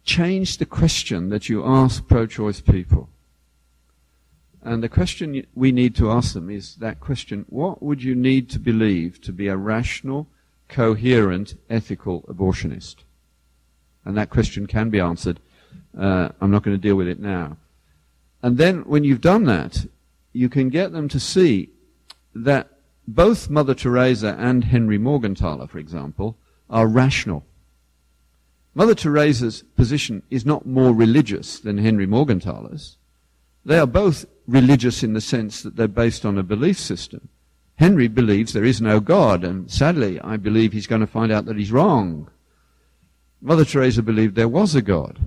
[0.06, 3.10] change the question that you ask pro-choice people.
[4.62, 8.50] And the question we need to ask them is that question, what would you need
[8.52, 10.28] to believe to be a rational,
[10.70, 12.98] coherent, ethical abortionist?
[14.06, 15.39] And that question can be answered.
[15.98, 17.58] Uh, I'm not going to deal with it now.
[18.41, 19.86] And then when you've done that,
[20.34, 21.70] you can get them to see
[22.36, 22.70] that
[23.08, 26.38] both Mother Teresa and Henry Morgentaler, for example,
[26.70, 27.46] are rational.
[28.76, 32.98] Mother Teresa's position is not more religious than Henry Morgentaler's.
[33.64, 37.30] They are both religious in the sense that they're based on a belief system.
[37.78, 41.46] Henry believes there is no God, and sadly, I believe he's going to find out
[41.46, 42.30] that he's wrong.
[43.42, 45.20] Mother Teresa believed there was a God.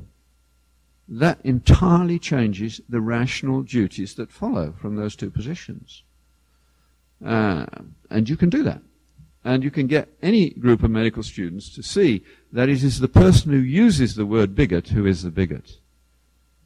[1.08, 6.02] That entirely changes the rational duties that follow from those two positions.
[7.24, 7.64] Uh,
[8.10, 8.82] and you can do that.
[9.44, 13.08] And you can get any group of medical students to see that it is the
[13.08, 15.78] person who uses the word bigot who is the bigot.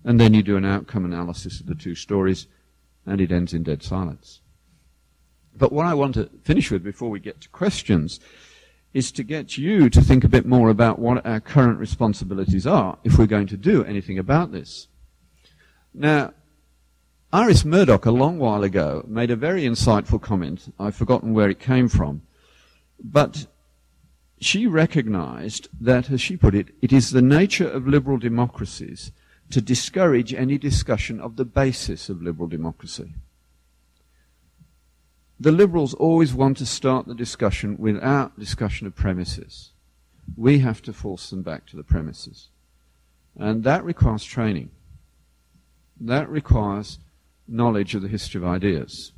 [0.04, 2.46] And then you do an outcome analysis of the two stories,
[3.06, 4.40] and it ends in dead silence.
[5.56, 8.20] But what I want to finish with before we get to questions
[8.94, 12.98] is to get you to think a bit more about what our current responsibilities are
[13.04, 14.88] if we're going to do anything about this.
[15.94, 16.32] Now,
[17.32, 20.72] Iris Murdoch, a long while ago, made a very insightful comment.
[20.78, 22.22] I've forgotten where it came from.
[23.02, 23.46] But
[24.44, 29.12] she recognized that, as she put it, it is the nature of liberal democracies
[29.50, 33.12] to discourage any discussion of the basis of liberal democracy.
[35.38, 39.72] The liberals always want to start the discussion without discussion of premises.
[40.36, 42.48] We have to force them back to the premises.
[43.36, 44.70] And that requires training.
[46.00, 46.98] That requires
[47.48, 49.12] knowledge of the history of ideas.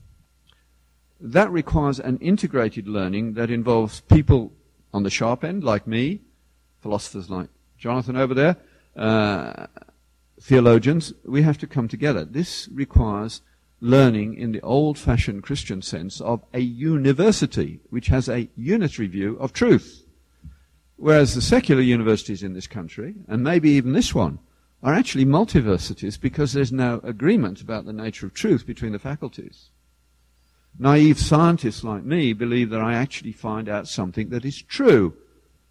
[1.20, 4.52] That requires an integrated learning that involves people
[4.94, 6.20] on the sharp end, like me,
[6.80, 8.56] philosophers like Jonathan over there,
[8.96, 9.66] uh,
[10.40, 11.12] theologians.
[11.24, 12.24] We have to come together.
[12.24, 13.42] This requires
[13.80, 19.52] learning in the old-fashioned Christian sense of a university, which has a unitary view of
[19.52, 20.06] truth.
[20.96, 24.38] Whereas the secular universities in this country, and maybe even this one,
[24.80, 29.70] are actually multiversities because there's no agreement about the nature of truth between the faculties.
[30.78, 35.14] Naive scientists like me believe that I actually find out something that is true,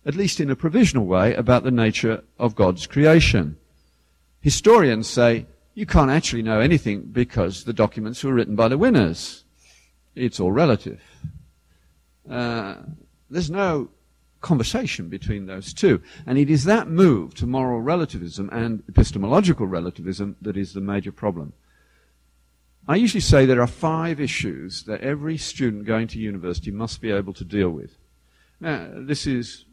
[0.06, 3.58] at least in a provisional way, about the nature of God's creation.
[4.40, 9.44] Historians say you can't actually know anything because the documents were written by the winners.
[10.16, 11.02] It's all relative.
[12.30, 12.76] Uh,
[13.30, 13.90] there's no
[14.42, 16.02] conversation between those two.
[16.28, 21.12] And it is that move to moral relativism and epistemological relativism that is the major
[21.12, 21.54] problem.
[22.88, 27.12] I usually say there are five issues that every student going to university must be
[27.12, 27.98] able to deal with.
[28.60, 29.66] Now, this is,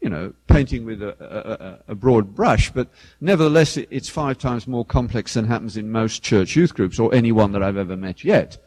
[0.00, 2.88] you know, painting with a, a, a broad brush, but
[3.20, 7.14] nevertheless, it, it's five times more complex than happens in most church youth groups or
[7.14, 8.58] anyone that I've ever met yet.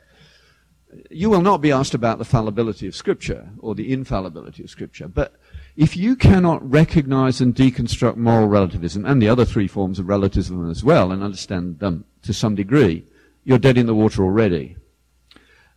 [1.10, 5.08] you will not be asked about the fallibility of Scripture or the infallibility of Scripture.
[5.08, 5.34] But
[5.76, 10.70] if you cannot recognize and deconstruct moral relativism and the other three forms of relativism
[10.70, 13.06] as well and understand them to some degree,
[13.48, 14.76] you're dead in the water already.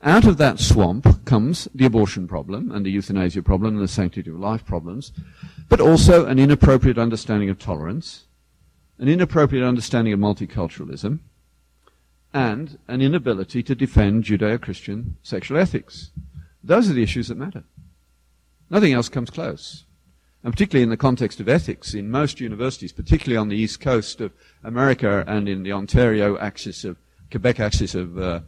[0.03, 4.29] Out of that swamp comes the abortion problem and the euthanasia problem and the sanctity
[4.29, 5.13] of life problems,
[5.69, 8.25] but also an inappropriate understanding of tolerance,
[8.99, 11.21] an inappropriate understanding of multiculturalism,
[12.35, 16.11] and an inability to defend Judeo-Christian sexual ethics.
[16.65, 17.63] Those are the issues that matter.
[18.69, 19.85] Nothing else comes close.
[20.43, 24.21] And particularly in the context of ethics, in most universities, particularly on the east coast
[24.21, 24.33] of
[24.65, 26.97] America and in the Ontario axis of,
[27.31, 28.41] Quebec axis of, uh,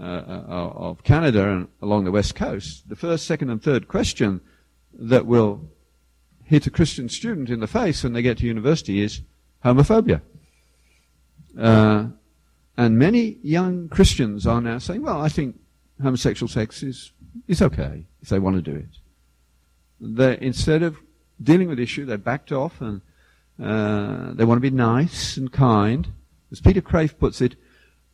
[0.00, 4.40] uh, uh, of Canada and along the west coast, the first, second, and third question
[4.92, 5.68] that will
[6.44, 9.22] hit a Christian student in the face when they get to university is
[9.64, 10.20] homophobia.
[11.58, 12.06] Uh,
[12.76, 15.58] and many young Christians are now saying, well, I think
[16.02, 17.12] homosexual sex is,
[17.46, 18.88] is okay if they want to do it.
[20.00, 20.96] They, instead of
[21.42, 23.00] dealing with the issue, they backed off and
[23.62, 26.08] uh, they want to be nice and kind.
[26.50, 27.56] As Peter Kreeft puts it,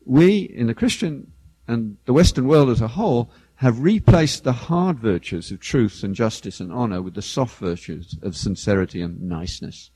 [0.09, 1.31] we in the Christian
[1.67, 6.15] and the Western world as a whole have replaced the hard virtues of truth and
[6.15, 9.91] justice and honor with the soft virtues of sincerity and niceness.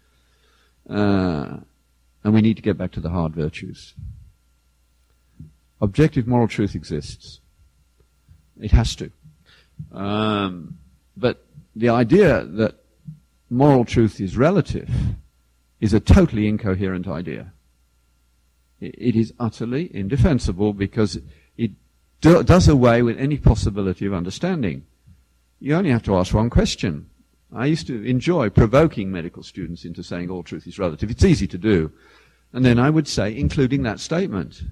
[0.88, 1.59] Uh,
[2.25, 3.94] and we need to get back to the hard virtues.
[5.81, 7.40] Objective moral truth exists.
[8.61, 9.11] It has to.
[9.92, 10.79] Um,
[11.16, 11.44] but
[11.75, 12.75] the idea that
[13.48, 14.90] moral truth is relative
[15.81, 17.52] is a totally incoherent idea.
[18.83, 21.21] It is utterly indefensible because
[21.57, 21.71] it
[22.21, 24.85] do, does away with any possibility of understanding.
[25.61, 27.09] You only have to ask one question.
[27.55, 31.12] I used to enjoy provoking medical students into saying all truth is relative.
[31.12, 31.92] It's easy to do.
[32.53, 34.62] And then I would say, including that statement.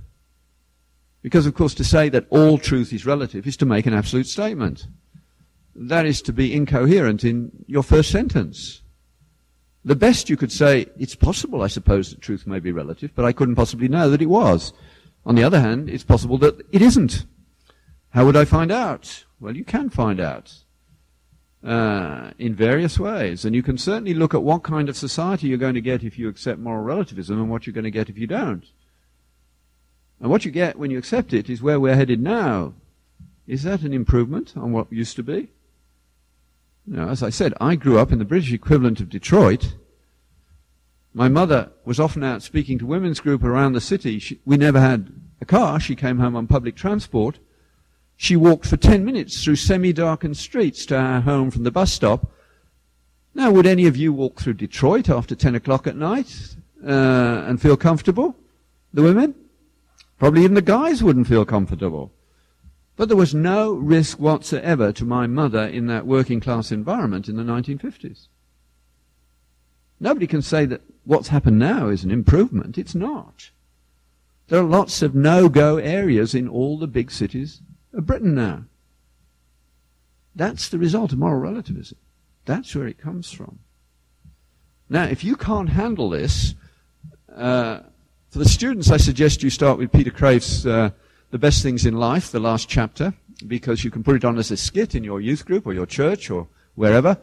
[1.23, 4.27] Because, of course, to say that all truth is relative is to make an absolute
[4.27, 4.89] statement.
[5.77, 8.83] That is to be incoherent in your first sentence.
[9.85, 13.25] The best you could say, it's possible, I suppose, that truth may be relative, but
[13.25, 14.73] I couldn't possibly know that it was.
[15.25, 17.25] On the other hand, it's possible that it isn't.
[18.11, 19.25] How would I find out?
[19.39, 20.55] Well, you can find out
[21.65, 25.59] uh, in various ways, and you can certainly look at what kind of society you're
[25.59, 28.19] going to get if you accept moral relativism and what you're going to get if
[28.19, 28.67] you don't.
[30.21, 32.75] And what you get when you accept it is where we're headed now.
[33.47, 35.51] Is that an improvement on what used to be?
[36.97, 39.77] As I said, I grew up in the British equivalent of Detroit.
[41.15, 44.19] My mother was often out speaking to women's group around the city.
[44.19, 45.79] She, we never had a car.
[45.79, 47.39] She came home on public transport.
[48.17, 52.31] She walked for 10 minutes through semi-darkened streets to our home from the bus stop.
[53.35, 57.63] Now, would any of you walk through Detroit after 10 o'clock at night uh, and
[57.63, 58.37] feel comfortable?
[58.93, 59.35] The women?
[60.19, 62.13] Probably even the guys wouldn't feel comfortable.
[63.01, 67.37] But there was no risk whatsoever to my mother in that working class environment in
[67.37, 68.29] the 1950s.
[69.99, 72.77] Nobody can say that what's happened now is an improvement.
[72.77, 73.53] It's not.
[74.49, 77.63] There are lots of no-go areas in all the big cities
[77.95, 78.65] of Britain now.
[80.37, 81.97] That's the result of moral relativism.
[82.45, 83.61] That's where it comes from.
[84.91, 86.55] Now, if you can't handle this,
[87.35, 87.81] uh,
[88.29, 90.91] for the students, I suggest you start with Peter Kreeft's uh,
[91.31, 93.15] The Best Things in Life, the last chapter,
[93.47, 95.87] because you can put it on as a skit in your youth group or your
[95.87, 97.19] church or wherever,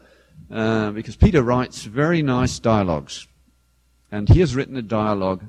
[0.50, 3.28] uh, because Peter writes very nice dialogues.
[4.10, 5.44] And he has written a dialogue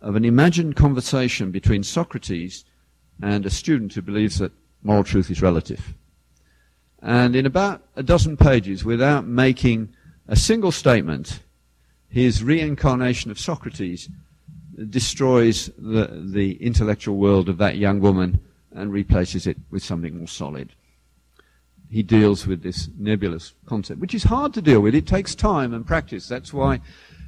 [0.00, 2.64] of an imagined conversation between Socrates
[3.22, 4.50] and a student who believes that
[4.82, 5.94] moral truth is relative.
[7.00, 9.90] And in about a dozen pages, without making
[10.26, 11.38] a single statement,
[12.08, 14.08] his reincarnation of Socrates
[14.90, 18.40] destroys the, the intellectual world of that young woman
[18.74, 20.72] and replaces it with something more solid.
[21.90, 24.94] He deals with this nebulous concept, which is hard to deal with.
[24.94, 26.26] It takes time and practice.
[26.26, 26.80] That's why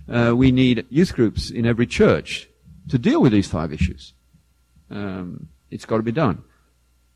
[0.09, 2.49] uh, we need youth groups in every church
[2.89, 4.15] to deal with these five issues.
[4.91, 6.43] Um, it's got to be done.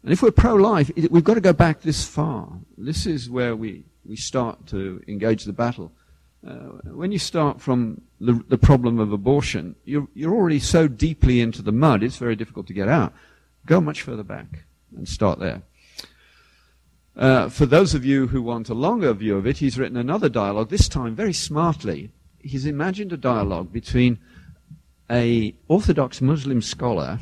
[0.02, 2.52] And if we're pro-life, we've got to go back this far.
[2.76, 5.92] This is where we, we start to engage the battle.
[6.46, 11.40] Uh, when you start from the, the problem of abortion, you're, you're already so deeply
[11.40, 13.12] into the mud, it's very difficult to get out.
[13.66, 14.64] Go much further back
[14.96, 15.62] and start there.
[17.16, 20.28] Uh, for those of you who want a longer view of it, he's written another
[20.28, 22.10] dialogue, this time very smartly.
[22.38, 24.18] He's imagined a dialogue between
[25.10, 27.18] a Orthodox Muslim scholar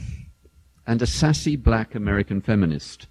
[0.86, 3.06] and a sassy black American feminist.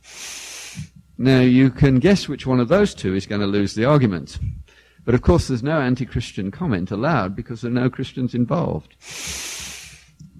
[1.17, 4.37] Now, you can guess which one of those two is going to lose the argument.
[5.05, 8.95] But of course, there's no anti-Christian comment allowed because there are no Christians involved.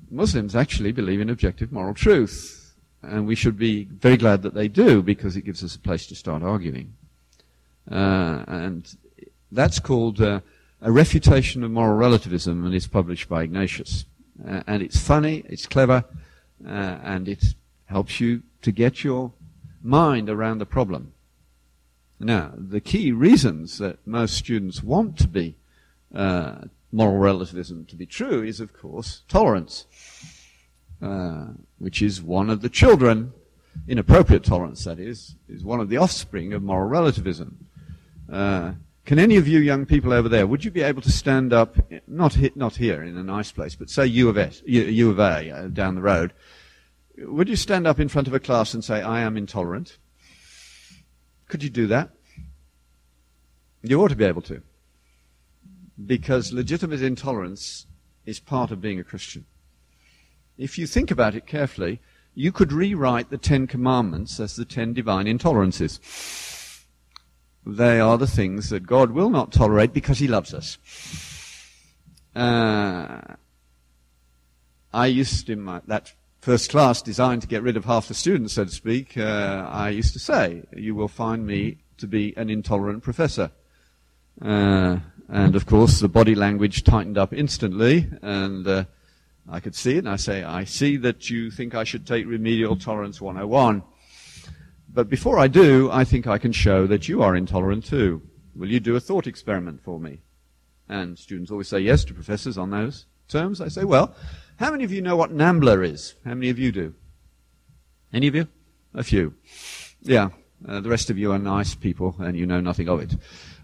[0.09, 2.61] Muslims actually believe in objective moral truth.
[3.03, 6.07] and we should be very glad that they do because it gives us a place
[6.07, 6.93] to start arguing.
[7.89, 8.95] Uh, and
[9.51, 10.39] that's called uh,
[10.81, 14.05] A Refutation of Moral Relativism, and it's published by Ignatius.
[14.47, 16.03] Uh, and it's funny, it's clever,
[16.65, 17.43] uh, and it
[17.85, 19.31] helps you to get your
[19.83, 21.13] mind around the problem.
[22.19, 25.55] Now, the key reasons that most students want to be
[26.13, 26.61] uh,
[26.91, 29.85] moral relativism to be true is, of course, tolerance,
[31.01, 31.47] uh,
[31.77, 33.33] which is one of the children,
[33.87, 37.67] inappropriate tolerance, that is, is one of the offspring of moral relativism.
[38.31, 38.71] Uh,
[39.05, 41.75] can any of you young people over there, would you be able to stand up,
[42.07, 45.09] not, he, not here in a nice place, but say U of, S, U, U
[45.11, 46.33] of A uh, down the road,
[47.17, 49.97] would you stand up in front of a class and say, I am intolerant?
[51.55, 52.09] Could you do that?
[53.81, 54.61] You ought to be able to.
[56.05, 57.87] Because legitimate intolerance
[58.25, 59.45] is part of being a Christian.
[60.57, 62.01] If you think about it carefully,
[62.33, 66.83] you could rewrite the Ten Commandments as the ten divine intolerances.
[67.65, 70.77] They are the things that God will not tolerate because He loves us.
[72.35, 73.21] Uh,
[74.93, 76.11] I used in my, that
[76.45, 79.89] first class designed to get rid of half the students, so to speak, uh, I
[79.89, 83.49] used to say, you will find me to be an intolerant professor.
[84.39, 88.85] Uh, and of course, the body language tightened up instantly, and uh,
[89.49, 92.27] I could see it, and I say, I see that you think I should take
[92.27, 93.81] Remedial Tolerance 101.
[94.93, 98.21] But before I do, I think I can show that you are intolerant too.
[98.55, 100.19] Will you do a thought experiment for me?
[100.87, 103.61] And students always say yes to professors on those terms.
[103.61, 104.15] I say, well,
[104.57, 106.15] how many of you know what NAMBLA is?
[106.23, 106.93] How many of you do?
[108.13, 108.47] Any of you?
[108.93, 109.33] A few.
[110.01, 110.29] Yeah.
[110.67, 113.15] Uh, the rest of you are nice people and you know nothing of it.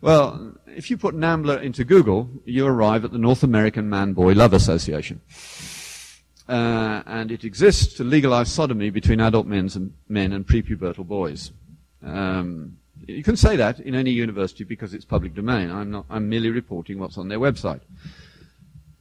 [0.01, 4.53] Well, if you put NAMBLA into Google, you arrive at the North American Man-Boy Love
[4.53, 5.21] Association.
[6.49, 11.51] Uh, and it exists to legalize sodomy between adult men and, men and prepubertal boys.
[12.03, 12.77] Um,
[13.07, 15.71] you can say that in any university because it's public domain.
[15.71, 17.81] I'm, not, I'm merely reporting what's on their website.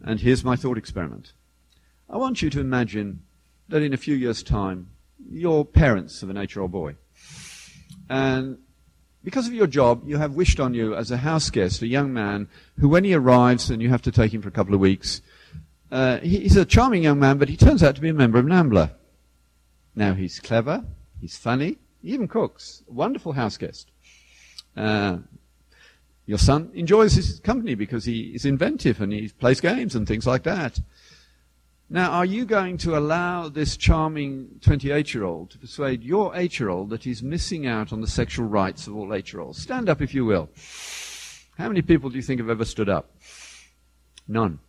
[0.02, 1.32] And here's my thought experiment.
[2.12, 3.22] I want you to imagine
[3.68, 4.90] that in a few years' time,
[5.30, 6.96] you're parents of an eight-year-old boy.
[8.08, 8.58] And
[9.22, 12.12] because of your job, you have wished on you as a house guest a young
[12.12, 12.48] man
[12.80, 15.22] who, when he arrives and you have to take him for a couple of weeks,
[15.92, 18.44] uh, he's a charming young man, but he turns out to be a member of
[18.46, 18.90] NAMBLA.
[19.94, 20.84] Now, he's clever,
[21.20, 22.82] he's funny, he even cooks.
[22.88, 23.88] Wonderful house guest.
[24.76, 25.18] Uh,
[26.26, 30.26] your son enjoys his company because he is inventive and he plays games and things
[30.26, 30.80] like that.
[31.92, 36.60] Now, are you going to allow this charming 28 year old to persuade your 8
[36.60, 39.60] year old that he's missing out on the sexual rights of all 8 year olds?
[39.60, 40.48] Stand up if you will.
[41.58, 43.10] How many people do you think have ever stood up?
[44.28, 44.60] None.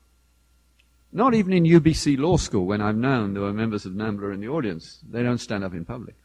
[1.14, 4.40] Not even in UBC Law School, when I've known there were members of NAMBLA in
[4.40, 6.16] the audience, they don't stand up in public.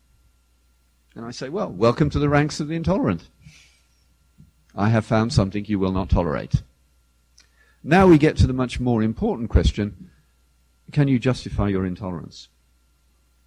[1.15, 3.29] And I say, well, welcome to the ranks of the intolerant.
[4.75, 6.63] I have found something you will not tolerate.
[7.85, 10.11] Now we get to the much more important question
[10.93, 12.49] can you justify your intolerance?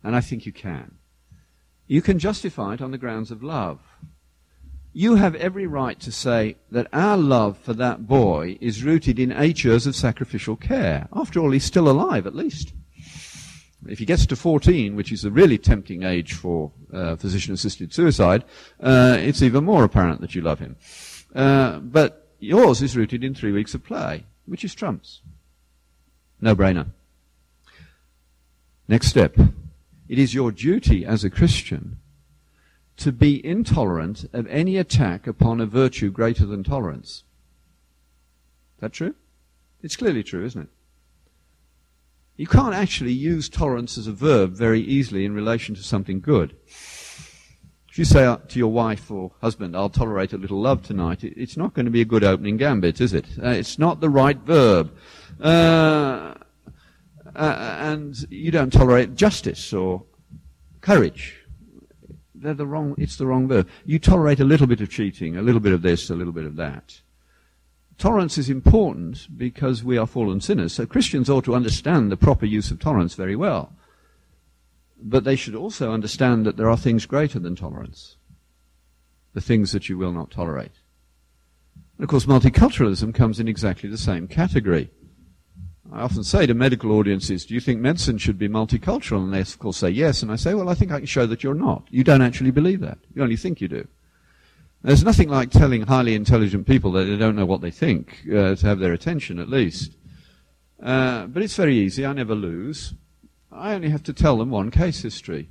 [0.03, 0.95] And I think you can.
[1.87, 3.79] You can justify it on the grounds of love
[4.93, 9.31] you have every right to say that our love for that boy is rooted in
[9.31, 11.07] eight years of sacrificial care.
[11.13, 12.73] After all, he's still alive, at least.
[13.87, 18.43] If he gets to 14, which is a really tempting age for uh, physician-assisted suicide,
[18.81, 20.75] uh, it's even more apparent that you love him.
[21.33, 25.21] Uh, but yours is rooted in three weeks of play, which is Trump's.
[26.41, 26.87] No brainer.
[28.89, 29.37] Next step.
[30.07, 31.99] It is your duty as a Christian
[32.97, 37.23] to be intolerant of any attack upon a virtue greater than tolerance.
[38.77, 39.13] Is that true?
[39.83, 40.69] It's clearly true, isn't it?
[42.35, 46.55] You can't actually use tolerance as a verb very easily in relation to something good.
[46.65, 51.57] If you say to your wife or husband, I'll tolerate a little love tonight, it's
[51.57, 53.25] not going to be a good opening gambit, is it?
[53.37, 54.91] Uh, it's not the right verb.
[55.39, 56.33] Uh,
[57.35, 60.03] uh, and you don't tolerate justice or
[60.81, 61.39] courage
[62.41, 63.67] they're the wrong, it's the wrong verb.
[63.85, 66.45] You tolerate a little bit of cheating, a little bit of this, a little bit
[66.45, 67.01] of that.
[67.97, 70.73] Tolerance is important because we are fallen sinners.
[70.73, 73.73] So Christians ought to understand the proper use of tolerance very well.
[75.01, 78.15] But they should also understand that there are things greater than tolerance.
[79.33, 80.71] The things that you will not tolerate.
[81.97, 84.89] And of course, multiculturalism comes in exactly the same category.
[85.91, 89.23] I often say to medical audiences, do you think medicine should be multicultural?
[89.23, 90.21] And they, of course, say yes.
[90.21, 91.87] And I say, well, I think I can show that you're not.
[91.89, 92.99] You don't actually believe that.
[93.15, 93.87] You only think you do.
[94.83, 98.55] There's nothing like telling highly intelligent people that they don't know what they think, uh,
[98.55, 99.97] to have their attention at least.
[100.81, 102.05] Uh, but it's very easy.
[102.05, 102.93] I never lose.
[103.51, 105.49] I only have to tell them one case history.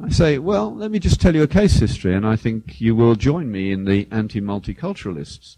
[0.00, 2.94] I say, well, let me just tell you a case history, and I think you
[2.94, 5.56] will join me in the anti-multiculturalists.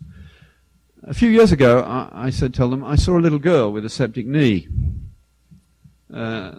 [1.02, 3.84] A few years ago, I, I, said, tell them, I saw a little girl with
[3.84, 4.68] a septic knee.
[6.12, 6.52] Uh,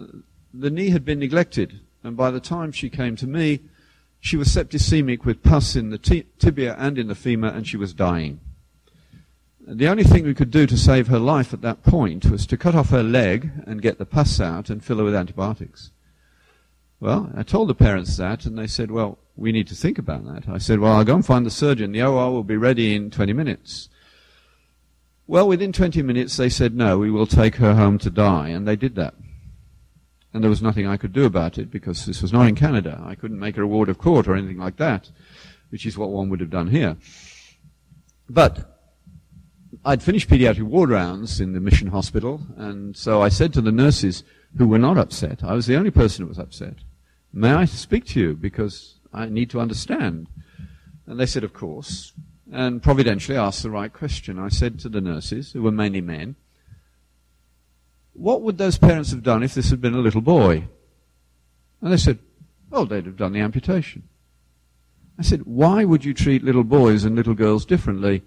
[0.54, 3.60] the knee had been neglected, and by the time she came to me,
[4.20, 7.76] she was septicemic with pus in the t- tibia and in the femur, and she
[7.76, 8.40] was dying.
[9.60, 12.56] The only thing we could do to save her life at that point was to
[12.56, 15.90] cut off her leg and get the pus out and fill her with antibiotics.
[17.00, 20.24] Well, I told the parents that, and they said, well, we need to think about
[20.24, 20.48] that.
[20.48, 21.92] I said, well, I'll go and find the surgeon.
[21.92, 23.88] The OR will be ready in 20 minutes.
[25.28, 28.66] Well, within 20 minutes, they said, no, we will take her home to die, and
[28.66, 29.12] they did that.
[30.32, 33.02] And there was nothing I could do about it because this was not in Canada.
[33.04, 35.10] I couldn't make a reward of court or anything like that,
[35.68, 36.96] which is what one would have done here.
[38.30, 38.80] But
[39.84, 43.70] I'd finished pediatric ward rounds in the mission hospital, and so I said to the
[43.70, 44.24] nurses
[44.56, 46.76] who were not upset, I was the only person who was upset,
[47.34, 50.28] May I speak to you because I need to understand?
[51.06, 52.14] And they said, Of course.
[52.50, 54.38] And providentially asked the right question.
[54.38, 56.36] I said to the nurses, who were mainly men,
[58.14, 60.68] What would those parents have done if this had been a little boy?
[61.80, 62.18] And they said,
[62.72, 64.08] Oh, they'd have done the amputation.
[65.18, 68.22] I said, Why would you treat little boys and little girls differently?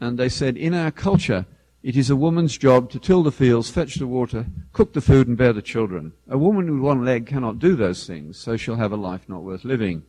[0.00, 1.46] And they said, In our culture,
[1.82, 5.26] it is a woman's job to till the fields, fetch the water, cook the food,
[5.26, 6.12] and bear the children.
[6.28, 9.42] A woman with one leg cannot do those things, so she'll have a life not
[9.42, 10.04] worth living.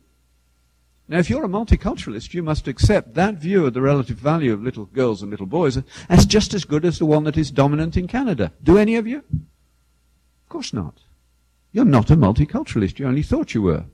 [1.06, 4.62] Now, if you're a multiculturalist, you must accept that view of the relative value of
[4.62, 5.78] little girls and little boys
[6.08, 8.52] as just as good as the one that is dominant in Canada.
[8.62, 9.18] Do any of you?
[9.18, 11.00] Of course not.
[11.72, 12.98] You're not a multiculturalist.
[12.98, 13.84] You only thought you were.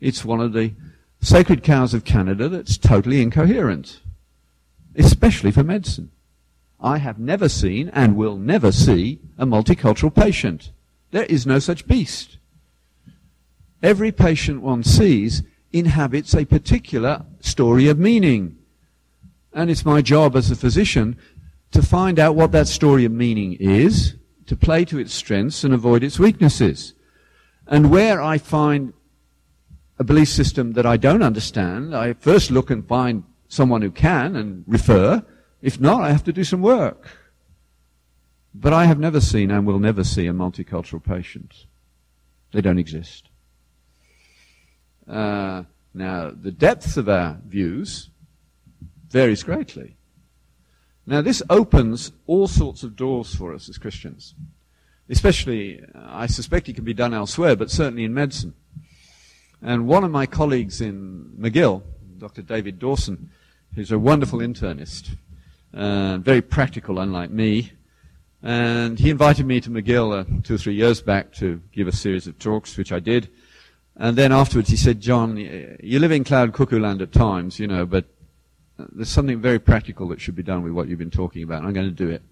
[0.00, 0.72] It's one of the
[1.20, 4.00] sacred cows of Canada that's totally incoherent,
[4.96, 6.10] especially for medicine.
[6.80, 10.72] I have never seen and will never see a multicultural patient.
[11.10, 12.38] There is no such beast.
[13.82, 15.42] Every patient one sees
[15.78, 18.56] inhabits a particular story of meaning.
[19.52, 21.16] And it's my job as a physician
[21.72, 24.14] to find out what that story of meaning is,
[24.46, 26.94] to play to its strengths and avoid its weaknesses.
[27.66, 28.92] And where I find
[29.98, 34.36] a belief system that I don't understand, I first look and find someone who can
[34.36, 35.24] and refer,
[35.62, 37.08] if not, I have to do some work.
[38.54, 41.66] But I have never seen and will never see a multicultural patient.
[42.52, 43.25] They don't exist.
[45.08, 48.10] Uh, now, the depth of our views
[49.08, 49.96] varies greatly.
[51.06, 54.34] Now, this opens all sorts of doors for us as Christians.
[55.08, 58.54] Especially, I suspect it can be done elsewhere, but certainly in medicine.
[59.62, 61.82] And one of my colleagues in McGill,
[62.18, 62.42] Dr.
[62.42, 63.30] David Dawson,
[63.74, 65.10] who's a wonderful internist,
[65.72, 67.72] uh, very practical, unlike me.
[68.42, 71.92] And he invited me to McGill uh, two or three years back to give a
[71.92, 73.30] series of talks, which I did.
[73.96, 75.36] And then afterwards he said, John,
[75.82, 78.04] you live in cloud cuckoo land at times, you know, but
[78.78, 81.64] there's something very practical that should be done with what you've been talking about.
[81.64, 82.22] I'm going to do it.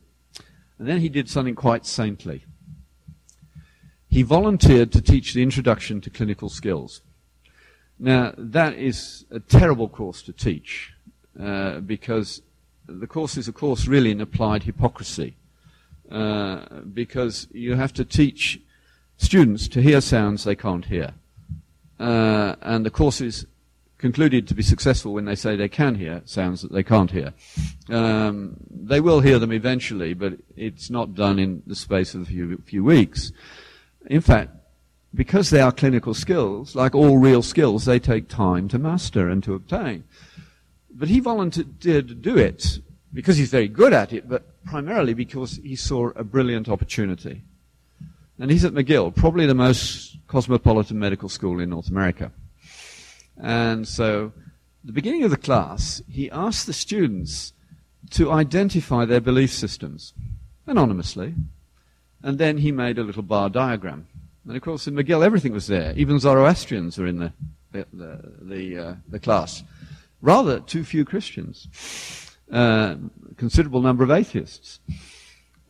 [0.78, 2.44] And then he did something quite saintly.
[4.08, 7.00] He volunteered to teach the introduction to clinical skills.
[7.98, 10.92] Now, that is a terrible course to teach
[11.40, 12.42] uh, because
[12.86, 15.36] the course is a course really in applied hypocrisy
[16.10, 18.60] uh, because you have to teach
[19.16, 21.14] students to hear sounds they can't hear.
[21.98, 23.46] Uh, and the course is
[23.98, 27.32] concluded to be successful when they say they can hear sounds that they can't hear.
[27.88, 32.24] Um, they will hear them eventually, but it's not done in the space of a
[32.26, 33.32] few, few weeks.
[34.06, 34.50] In fact,
[35.14, 39.42] because they are clinical skills, like all real skills, they take time to master and
[39.44, 40.04] to obtain.
[40.90, 42.80] But he volunteered to do it
[43.12, 47.42] because he's very good at it, but primarily because he saw a brilliant opportunity.
[48.38, 52.32] And he's at McGill, probably the most cosmopolitan medical school in North America.
[53.40, 54.32] And so,
[54.82, 57.52] the beginning of the class, he asked the students
[58.10, 60.12] to identify their belief systems
[60.66, 61.34] anonymously.
[62.20, 64.08] And then he made a little bar diagram.
[64.44, 65.94] And of course, in McGill, everything was there.
[65.96, 67.32] Even Zoroastrians are in the,
[67.70, 69.62] the, the, the, uh, the class
[70.20, 71.68] rather too few Christians,
[72.50, 72.96] uh,
[73.36, 74.80] considerable number of atheists.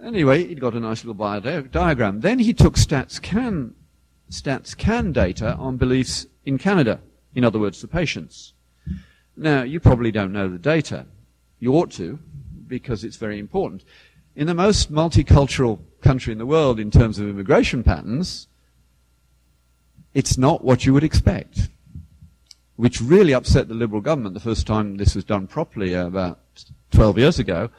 [0.02, 2.20] Anyway, he got a nice little bio diagram.
[2.20, 3.72] Then he took StatsCan,
[4.42, 7.00] StatsCan data on beliefs in Canada.
[7.34, 8.52] In other words, the patients.
[9.36, 11.06] Now, you probably don't know the data.
[11.58, 12.18] You ought to,
[12.66, 13.84] because it's very important.
[14.36, 18.48] In the most multicultural country in the world in terms of immigration patterns,
[20.12, 21.68] it's not what you would expect
[22.76, 26.40] which really upset the Liberal government the first time this was done properly about
[26.90, 27.70] 12 years ago.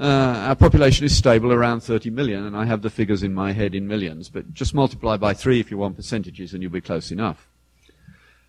[0.00, 3.52] Uh, our population is stable around 30 million, and I have the figures in my
[3.52, 6.80] head in millions, but just multiply by three if you want percentages, and you'll be
[6.80, 7.50] close enough.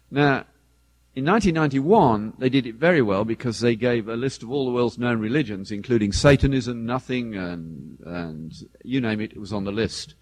[0.09, 0.45] Now,
[1.13, 4.71] in 1991, they did it very well because they gave a list of all the
[4.71, 8.53] world's known religions, including Satanism, nothing, and, and
[8.85, 10.15] you name it, it was on the list.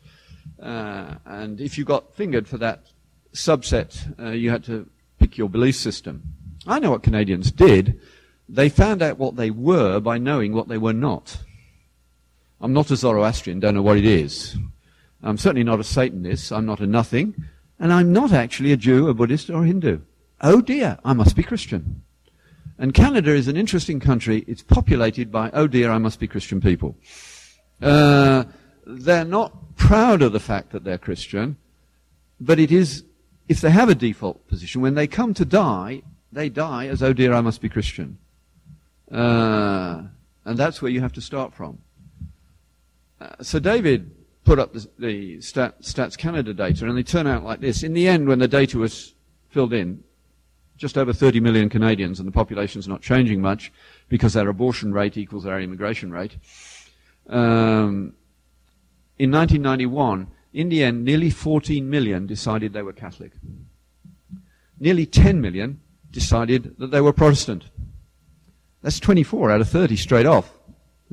[0.60, 2.88] Uh, and if you got fingered for that
[3.34, 6.24] subset, uh, you had to pick your belief system.
[6.66, 8.00] I know what Canadians did.
[8.52, 11.38] They found out what they were by knowing what they were not.
[12.60, 14.58] I'm not a Zoroastrian, don't know what it is.
[15.22, 17.36] I'm certainly not a Satanist, I'm not a nothing,
[17.80, 20.00] and I'm not actually a Jew, a Buddhist, or a Hindu.
[20.42, 22.02] Oh dear, I must be Christian.
[22.80, 24.44] And Canada is an interesting country.
[24.48, 26.96] It's populated by, oh dear, I must be Christian people.
[27.82, 28.46] Uh,
[28.86, 31.56] they're not proud of the fact that they're Christian,
[32.40, 33.04] but it is,
[33.48, 37.14] if they have a default position, when they come to die, they die as, oh
[37.14, 38.18] dear, I must be Christian.
[39.12, 40.04] Uh,
[40.46, 41.80] and that's where you have to start from.
[43.20, 44.12] Uh, so David
[44.44, 47.84] put up the, the Stat, Stats Canada data, and they turn out like this.
[47.84, 49.14] In the end, when the data was
[49.50, 50.04] filled in,
[50.78, 53.72] just over 30 million Canadians, and the population's not changing much
[54.08, 56.38] because our abortion rate equals our immigration rate.
[57.28, 58.14] Um,
[59.18, 63.34] in 1991, in the end, nearly 14 million decided they were Catholic.
[64.80, 67.66] Nearly 10 million decided that they were Protestant.
[68.82, 70.52] That's 24 out of 30 straight off.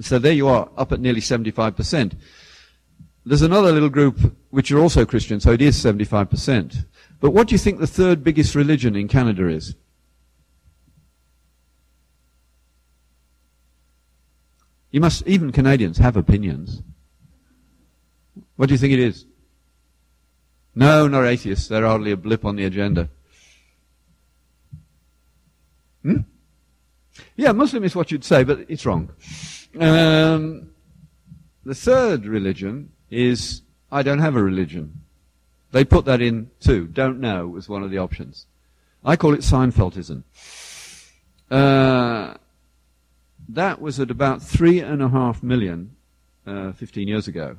[0.01, 2.15] So there you are, up at nearly 75%.
[3.25, 6.85] There's another little group which are also Christian, so it is 75%.
[7.21, 9.75] But what do you think the third biggest religion in Canada is?
[14.91, 16.83] You must, even Canadians have opinions.
[18.57, 19.27] What do you think it is?
[20.75, 21.69] No, not atheists.
[21.69, 23.09] They're hardly a blip on the agenda.
[26.03, 26.21] Hmm?
[27.37, 29.11] Yeah, Muslim is what you'd say, but it's wrong.
[29.79, 30.71] Um,
[31.65, 35.03] the third religion is I don't have a religion.
[35.73, 36.87] They put that in too.
[36.87, 38.47] Don't know was one of the options.
[39.05, 40.25] I call it Seinfeldism.
[41.51, 42.35] Uh,
[43.49, 45.95] that was at about three and a half million
[46.47, 47.59] uh, 15 years ago.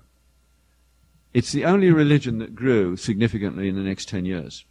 [1.33, 4.65] It's the only religion that grew significantly in the next 10 years.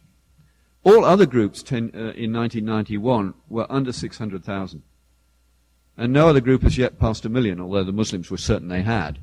[0.87, 4.83] All other groups ten, uh, in 1991 were under 600,000.
[5.97, 8.83] And no other group has yet passed a million, although the Muslims were certain they
[8.83, 9.19] had.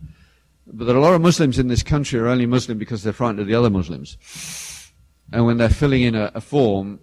[0.67, 3.15] But there are a lot of Muslims in this country are only Muslim because they're
[3.15, 4.19] frightened of the other Muslims.
[5.33, 7.01] And when they're filling in a, a form,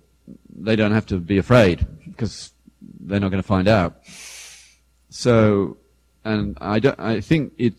[0.55, 2.51] they don't have to be afraid because
[2.99, 4.03] they're not going to find out.
[5.09, 5.77] So,
[6.23, 7.73] and I, don't, I think it,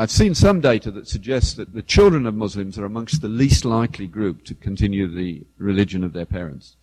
[0.00, 3.64] I've seen some data that suggests that the children of Muslims are amongst the least
[3.64, 6.76] likely group to continue the religion of their parents.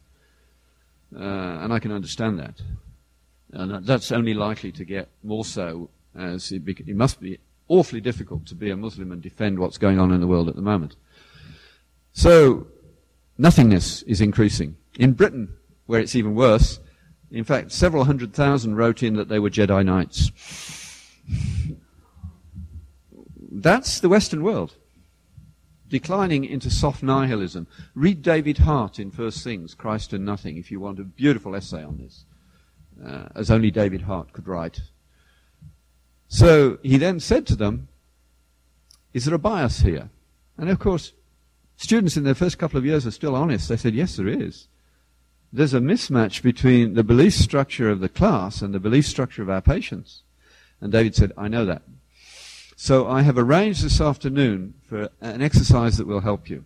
[1.17, 2.61] Uh, and I can understand that.
[3.53, 7.39] And that's only likely to get more so as it, it must be
[7.69, 10.57] awfully difficult to be a Muslim and defend what's going on in the world at
[10.57, 10.97] the moment.
[12.11, 12.67] So,
[13.37, 14.75] nothingness is increasing.
[14.99, 15.53] In Britain,
[15.85, 16.81] where it's even worse,
[17.31, 20.31] in fact, several hundred thousand wrote in that they were Jedi Knights.
[23.55, 24.75] That's the Western world.
[25.87, 27.67] Declining into soft nihilism.
[27.93, 31.81] Read David Hart in First Things, Christ and Nothing, if you want a beautiful essay
[31.81, 32.25] on this,
[33.05, 34.81] uh, as only David Hart could write.
[36.27, 37.87] So he then said to them,
[39.13, 40.09] Is there a bias here?
[40.57, 41.13] And of course,
[41.77, 43.69] students in their first couple of years are still honest.
[43.69, 44.67] They said, Yes, there is.
[45.53, 49.49] There's a mismatch between the belief structure of the class and the belief structure of
[49.49, 50.23] our patients.
[50.81, 51.83] And David said, I know that.
[52.75, 56.65] So I have arranged this afternoon for an exercise that will help you.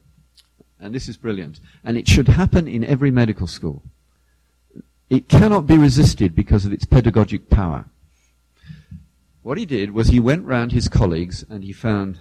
[0.79, 1.59] And this is brilliant.
[1.83, 3.83] And it should happen in every medical school.
[5.09, 7.85] It cannot be resisted because of its pedagogic power.
[9.41, 12.19] What he did was he went round his colleagues and he found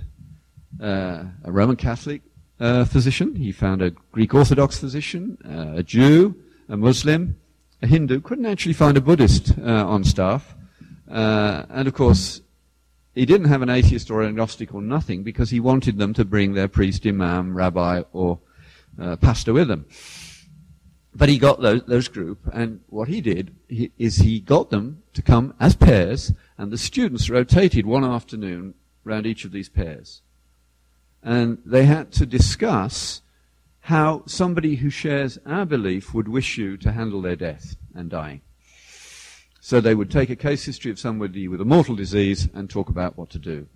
[0.80, 2.22] uh, a Roman Catholic
[2.60, 6.34] uh, physician, he found a Greek Orthodox physician, uh, a Jew,
[6.68, 7.38] a Muslim,
[7.82, 8.20] a Hindu.
[8.20, 10.54] Couldn't actually find a Buddhist uh, on staff.
[11.10, 12.42] Uh, and of course,
[13.18, 16.24] he didn't have an atheist or an agnostic or nothing because he wanted them to
[16.24, 18.38] bring their priest, imam, rabbi, or
[19.00, 19.86] uh, pastor with them.
[21.12, 25.02] But he got those, those group, and what he did he, is he got them
[25.14, 30.22] to come as pairs, and the students rotated one afternoon around each of these pairs.
[31.20, 33.22] And they had to discuss
[33.80, 38.42] how somebody who shares our belief would wish you to handle their death and dying.
[39.68, 42.88] So they would take a case history of somebody with a mortal disease and talk
[42.88, 43.66] about what to do.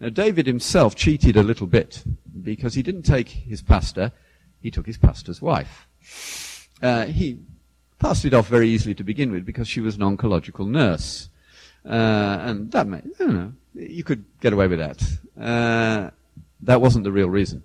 [0.00, 2.02] Now, David himself cheated a little bit
[2.42, 4.12] because he didn't take his pastor,
[4.62, 6.70] he took his pastor's wife.
[6.80, 7.40] Uh, he
[7.98, 11.28] passed it off very easily to begin with because she was an oncological nurse.
[11.84, 15.02] Uh, and that may, I don't know, you could get away with that.
[15.38, 16.08] Uh,
[16.62, 17.62] that wasn't the real reason.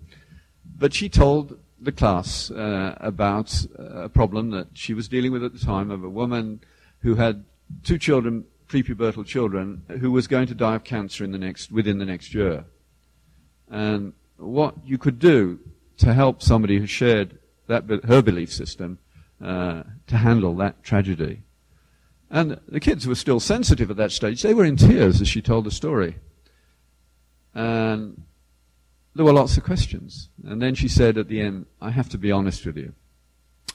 [0.77, 5.53] But she told the class uh, about a problem that she was dealing with at
[5.53, 6.59] the time of a woman
[6.99, 7.45] who had
[7.83, 11.97] two children, prepubertal children, who was going to die of cancer in the next, within
[11.99, 12.65] the next year.
[13.69, 15.59] And what you could do
[15.97, 17.37] to help somebody who shared
[17.67, 18.99] that, her belief system
[19.41, 21.43] uh, to handle that tragedy.
[22.29, 24.41] And the kids were still sensitive at that stage.
[24.41, 26.17] They were in tears as she told the story.
[27.53, 28.23] And
[29.15, 30.29] there were lots of questions.
[30.45, 32.93] And then she said at the end, I have to be honest with you.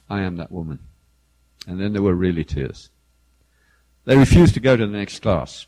[0.08, 0.80] I am that woman.
[1.66, 2.90] And then there were really tears.
[4.04, 5.66] They refused to go to the next class.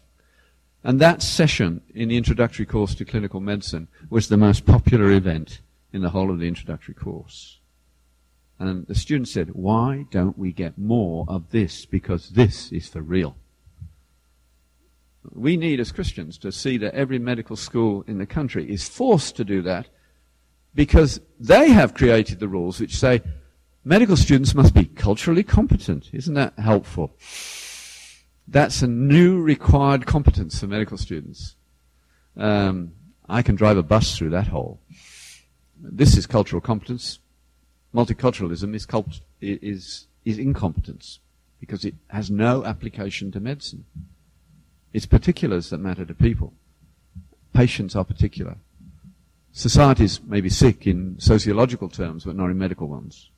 [0.83, 5.61] And that session in the introductory course to clinical medicine was the most popular event
[5.93, 7.59] in the whole of the introductory course.
[8.59, 11.87] And the student said, why don't we get more of this?
[11.87, 13.37] Because this is for real.
[15.33, 19.37] We need as Christians to see that every medical school in the country is forced
[19.37, 19.89] to do that
[20.75, 23.23] because they have created the rules which say
[23.85, 26.11] medical students must be culturally competent.
[26.13, 27.17] Isn't that helpful?
[28.47, 31.57] That's a new required competence for medical students.
[32.37, 32.93] Um,
[33.29, 34.81] I can drive a bus through that hole.
[35.81, 37.21] This is cultural competence.
[37.95, 41.21] Multiculturalism is, cult- is, is incompetence
[41.61, 43.85] because it has no application to medicine.
[44.93, 46.53] It's particulars that matter to people.
[47.53, 48.57] Patients are particular.
[49.53, 53.31] Societies may be sick in sociological terms, but not in medical ones.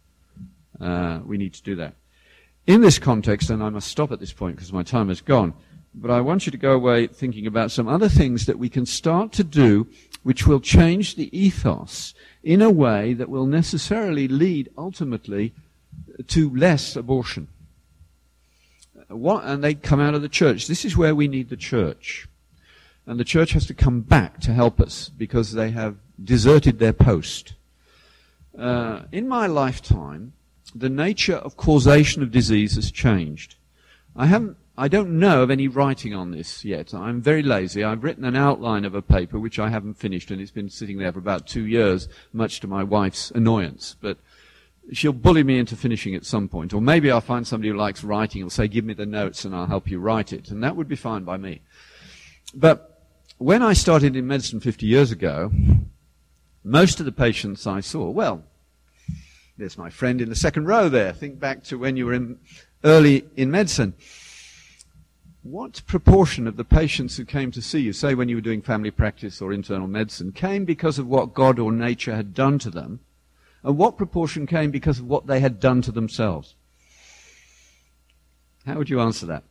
[0.80, 1.94] Uh, we need to do that.
[2.66, 5.54] In this context, and I must stop at this point because my time is gone,
[5.94, 8.86] but I want you to go away thinking about some other things that we can
[8.86, 9.86] start to do
[10.22, 12.12] which will change the ethos
[12.42, 15.54] in a way that will necessarily lead ultimately
[16.26, 17.48] to less abortion
[19.08, 20.66] what, and they come out of the church.
[20.66, 22.28] This is where we need the church.
[23.06, 26.92] And the church has to come back to help us because they have deserted their
[26.92, 27.54] post.
[28.58, 30.32] Uh, in my lifetime,
[30.78, 33.56] the nature of causation of disease has changed.
[34.14, 36.92] I haven't, I don't know of any writing on this yet.
[36.92, 37.82] I'm very lazy.
[37.82, 40.98] I've written an outline of a paper which I haven't finished and it's been sitting
[40.98, 43.96] there for about two years, much to my wife's annoyance.
[44.00, 44.18] But
[44.92, 46.74] she'll bully me into finishing at some point.
[46.74, 49.54] Or maybe I'll find somebody who likes writing and say, give me the notes and
[49.54, 50.50] I'll help you write it.
[50.50, 51.62] And that would be fine by me.
[52.54, 53.02] But
[53.38, 55.50] when I started in medicine 50 years ago,
[56.64, 58.44] most of the patients I saw, well,
[59.58, 61.12] there's my friend in the second row there.
[61.12, 62.38] Think back to when you were in,
[62.84, 63.94] early in medicine.
[65.42, 68.62] What proportion of the patients who came to see you, say when you were doing
[68.62, 72.70] family practice or internal medicine, came because of what God or nature had done to
[72.70, 73.00] them
[73.62, 76.54] and what proportion came because of what they had done to themselves?
[78.64, 79.44] How would you answer that?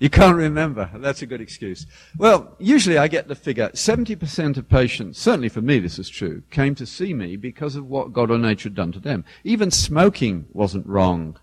[0.00, 0.90] You can't remember.
[0.94, 1.86] That's a good excuse.
[2.16, 6.42] Well, usually I get the figure 70% of patients, certainly for me this is true,
[6.50, 9.26] came to see me because of what God or nature had done to them.
[9.44, 11.38] Even smoking wasn't wrong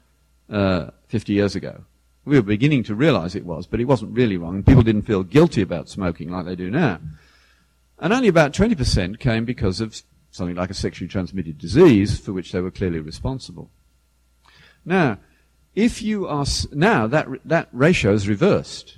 [0.50, 1.84] uh, 50 years ago.
[2.26, 4.64] We were beginning to realize it was, but it wasn't really wrong.
[4.64, 7.00] People didn't feel guilty about smoking like they do now.
[8.00, 10.02] And only about 20% came because of
[10.32, 13.70] something like a sexually transmitted disease for which they were clearly responsible.
[14.84, 15.20] Now,
[15.78, 18.98] if you are, now that, that ratio is reversed.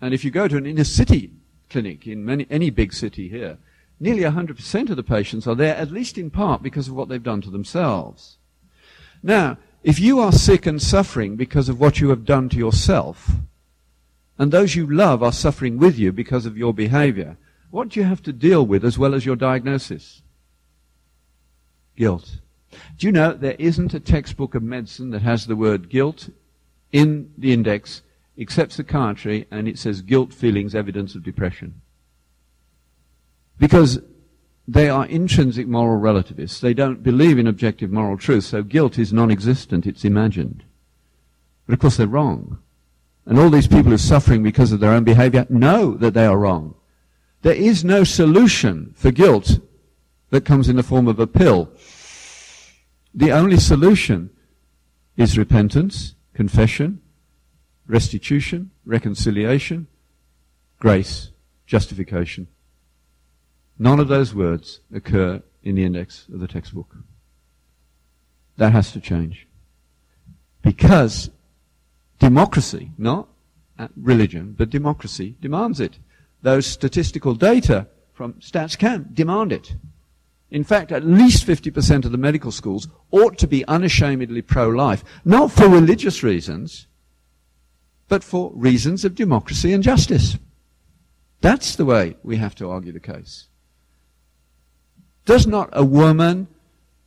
[0.00, 1.30] And if you go to an inner city
[1.68, 3.58] clinic in many, any big city here,
[4.00, 7.22] nearly 100% of the patients are there, at least in part, because of what they've
[7.22, 8.38] done to themselves.
[9.22, 13.32] Now, if you are sick and suffering because of what you have done to yourself,
[14.38, 17.36] and those you love are suffering with you because of your behavior,
[17.70, 20.22] what do you have to deal with as well as your diagnosis?
[21.96, 22.40] guilt.
[22.96, 26.30] Do you know there isn't a textbook of medicine that has the word guilt
[26.92, 28.02] in the index
[28.36, 31.80] except psychiatry and it says guilt feelings evidence of depression?
[33.58, 34.00] Because
[34.68, 36.60] they are intrinsic moral relativists.
[36.60, 40.64] They don't believe in objective moral truth, so guilt is non-existent, it's imagined.
[41.66, 42.58] But of course they're wrong.
[43.24, 46.26] And all these people who are suffering because of their own behavior know that they
[46.26, 46.74] are wrong.
[47.42, 49.60] There is no solution for guilt
[50.30, 51.70] that comes in the form of a pill.
[53.16, 54.28] The only solution
[55.16, 57.00] is repentance, confession,
[57.86, 59.86] restitution, reconciliation,
[60.78, 61.30] grace,
[61.66, 62.46] justification.
[63.78, 66.94] None of those words occur in the index of the textbook.
[68.58, 69.48] That has to change.
[70.60, 71.30] Because
[72.18, 73.28] democracy, not
[73.96, 75.98] religion, but democracy demands it.
[76.42, 79.74] Those statistical data from StatsCan demand it.
[80.50, 85.50] In fact, at least 50% of the medical schools ought to be unashamedly pro-life, not
[85.50, 86.86] for religious reasons,
[88.08, 90.38] but for reasons of democracy and justice.
[91.40, 93.48] That's the way we have to argue the case.
[95.24, 96.46] Does not a woman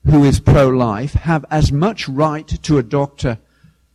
[0.06, 3.38] who is pro-life have as much right to a doctor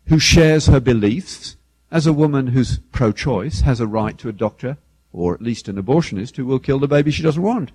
[0.06, 1.56] who shares her beliefs
[1.90, 4.78] as a woman who's pro-choice has a right to a doctor,
[5.12, 7.70] or at least an abortionist, who will kill the baby she doesn't want?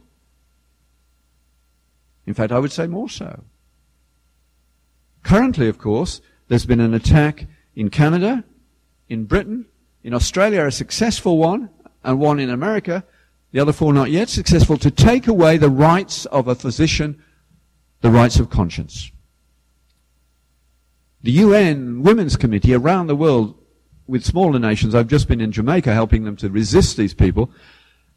[2.29, 3.43] In fact, I would say more so.
[5.23, 8.43] Currently, of course, there's been an attack in Canada,
[9.07, 9.65] in Britain,
[10.03, 11.71] in Australia, a successful one,
[12.03, 13.03] and one in America,
[13.51, 17.19] the other four not yet successful, to take away the rights of a physician,
[18.01, 19.11] the rights of conscience.
[21.23, 23.55] The UN Women's Committee around the world
[24.05, 27.49] with smaller nations, I've just been in Jamaica helping them to resist these people,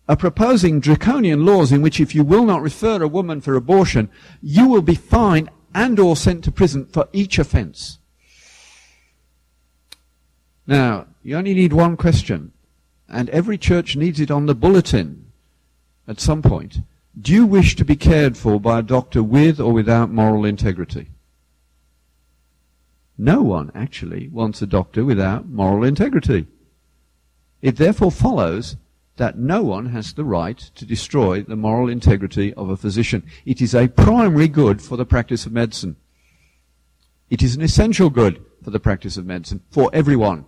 [0.09, 4.11] are proposing draconian laws in which if you will not refer a woman for abortion,
[4.43, 7.99] you will be fined and or sent to prison for each offense.
[10.67, 12.53] Now, you only need one question,
[13.09, 15.27] and every church needs it on the bulletin
[16.07, 16.81] at some point.
[17.21, 21.11] Do you wish to be cared for by a doctor with or without moral integrity?
[23.19, 26.47] No one actually wants a doctor without moral integrity.
[27.61, 28.77] It therefore follows
[29.23, 33.23] that no one has the right to destroy the moral integrity of a physician.
[33.47, 35.95] It is a primary good for the practice of medicine.
[37.31, 40.47] It is an essential good for the practice of medicine for everyone.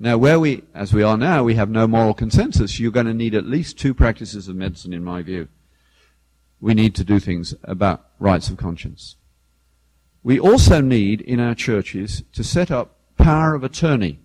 [0.00, 3.14] Now, where we, as we are now, we have no moral consensus, you're going to
[3.14, 5.46] need at least two practices of medicine, in my view.
[6.60, 9.14] We need to do things about rights of conscience.
[10.24, 14.18] We also need, in our churches, to set up power of attorney.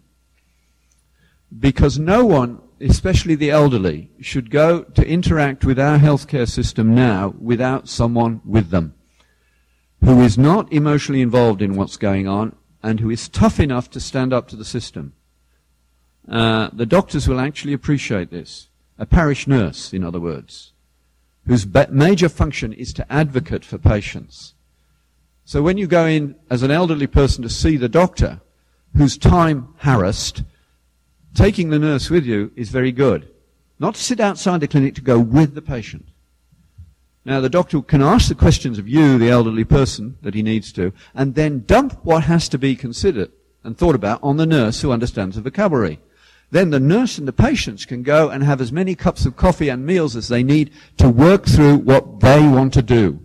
[1.55, 7.33] Because no one, especially the elderly, should go to interact with our healthcare system now
[7.39, 8.93] without someone with them
[10.03, 13.99] who is not emotionally involved in what's going on and who is tough enough to
[13.99, 15.13] stand up to the system.
[16.27, 18.67] Uh, the doctors will actually appreciate this.
[18.97, 20.73] A parish nurse, in other words,
[21.47, 24.53] whose major function is to advocate for patients.
[25.45, 28.41] So when you go in as an elderly person to see the doctor,
[28.95, 30.43] whose time harassed,
[31.33, 33.29] taking the nurse with you is very good.
[33.79, 36.09] Not to sit outside the clinic, to go with the patient.
[37.25, 40.71] Now, the doctor can ask the questions of you, the elderly person, that he needs
[40.73, 43.31] to, and then dump what has to be considered
[43.63, 45.99] and thought about on the nurse who understands the vocabulary.
[46.51, 49.69] Then the nurse and the patients can go and have as many cups of coffee
[49.69, 53.19] and meals as they need to work through what they want to do.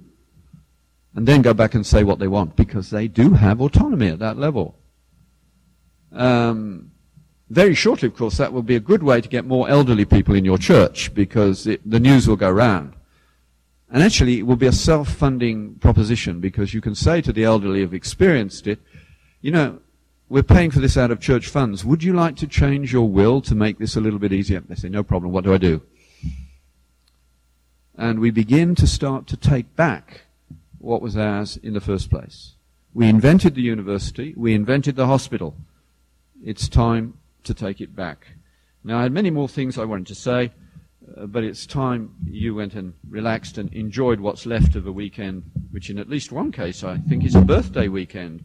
[1.15, 4.19] And then go back and say what they want, because they do have autonomy at
[4.19, 4.77] that level.
[6.13, 6.91] Um,
[7.51, 10.35] very shortly, of course, that will be a good way to get more elderly people
[10.35, 12.95] in your church, because it, the news will go round.
[13.91, 17.81] And actually, it will be a self-funding proposition, because you can say to the elderly
[17.81, 18.81] who've experienced it,
[19.41, 19.79] you know,
[20.29, 21.85] we're paying for this out of church funds.
[21.85, 24.61] Would you like to change your will to make this a little bit easier?
[24.61, 25.33] They say, no problem.
[25.33, 25.83] What do I do?
[27.97, 30.23] And we begin to start to take back
[30.79, 32.55] what was ours in the first place.
[32.95, 34.35] We invented the university.
[34.37, 35.55] We invented the hospital.
[36.43, 38.27] It's time to take it back.
[38.83, 40.53] Now, I had many more things I wanted to say,
[41.17, 45.43] uh, but it's time you went and relaxed and enjoyed what's left of a weekend,
[45.71, 48.45] which in at least one case I think is a birthday weekend.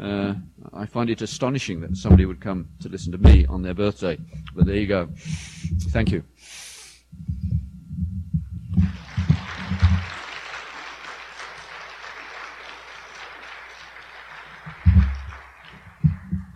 [0.00, 0.34] Uh,
[0.72, 4.18] I find it astonishing that somebody would come to listen to me on their birthday.
[4.54, 5.08] But there you go.
[5.90, 6.22] Thank you.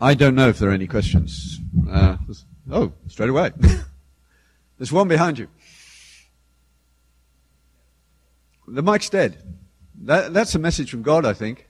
[0.01, 1.62] I don't know if there are any questions.
[1.91, 2.17] Uh,
[2.71, 3.51] oh, straight away.
[4.79, 5.49] There's one behind you.
[8.67, 9.43] The mic's dead.
[10.03, 11.69] That, that's a message from God, I think.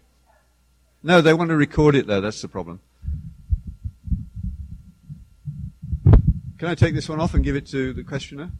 [1.03, 2.21] No, they want to record it though.
[2.21, 2.81] That's the problem.
[6.59, 8.53] Can I take this one off and give it to the questioner?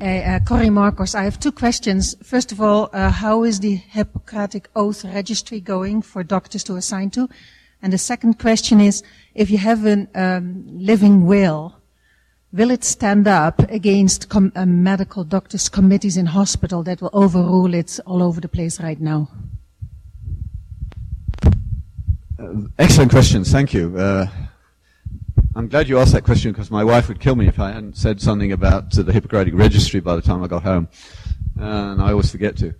[0.00, 2.16] Uh, Corrie Marcos, I have two questions.
[2.22, 7.10] First of all, uh, how is the Hippocratic Oath registry going for doctors to assign
[7.10, 7.28] to?
[7.82, 9.02] And the second question is,
[9.34, 11.76] if you have a um, living will,
[12.52, 17.74] will it stand up against com- uh, medical doctors' committees in hospital that will overrule
[17.74, 19.28] it all over the place right now?
[22.38, 23.52] Uh, excellent questions.
[23.52, 23.96] Thank you.
[25.54, 27.72] Uh, I'm glad you asked that question because my wife would kill me if I
[27.72, 30.88] hadn't said something about uh, the Hippocratic Registry by the time I got home.
[31.56, 32.74] and I always forget to.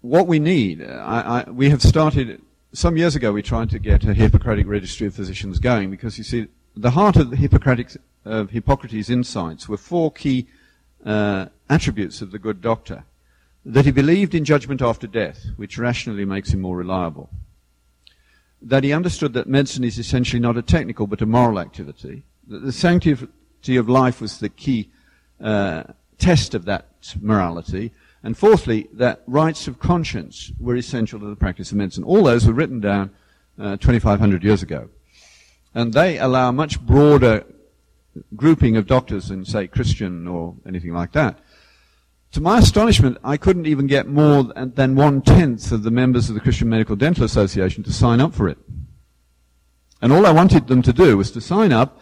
[0.00, 2.40] What we need, uh, I, I, we have started
[2.72, 6.24] some years ago we tried to get a Hippocratic registry of physicians going because you
[6.24, 6.46] see,
[6.76, 10.46] the heart of the Hippocratic, of Hippocrates' insights were four key
[11.04, 13.04] uh, attributes of the good doctor.
[13.64, 17.28] That he believed in judgment after death, which rationally makes him more reliable.
[18.60, 22.24] That he understood that medicine is essentially not a technical but a moral activity.
[22.48, 24.90] That the sanctity of life was the key
[25.40, 25.84] uh,
[26.18, 26.86] test of that
[27.20, 27.92] morality.
[28.22, 32.04] And fourthly, that rights of conscience were essential to the practice of medicine.
[32.04, 33.10] All those were written down
[33.58, 34.88] uh, 2,500 years ago.
[35.74, 37.44] And they allow a much broader
[38.34, 41.38] grouping of doctors than, say, Christian or anything like that.
[42.32, 46.34] To my astonishment, I couldn't even get more than one tenth of the members of
[46.34, 48.58] the Christian Medical Dental Association to sign up for it.
[50.02, 52.00] And all I wanted them to do was to sign up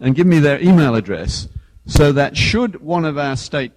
[0.00, 1.48] and give me their email address
[1.86, 3.72] so that should one of our state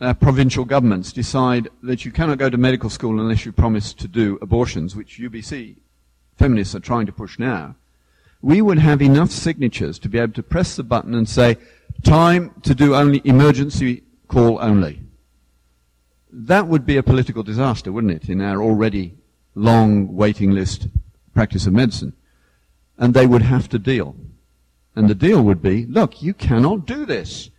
[0.00, 4.08] uh, provincial governments decide that you cannot go to medical school unless you promise to
[4.08, 5.76] do abortions, which UBC
[6.36, 7.76] feminists are trying to push now,
[8.42, 11.56] we would have enough signatures to be able to press the button and say,
[12.02, 15.00] time to do only emergency call only.
[16.38, 19.14] That would be a political disaster, wouldn't it, in our already
[19.54, 20.88] long waiting list
[21.32, 22.12] practice of medicine.
[22.98, 24.16] And they would have to deal.
[24.94, 27.50] And the deal would be, look, you cannot do this.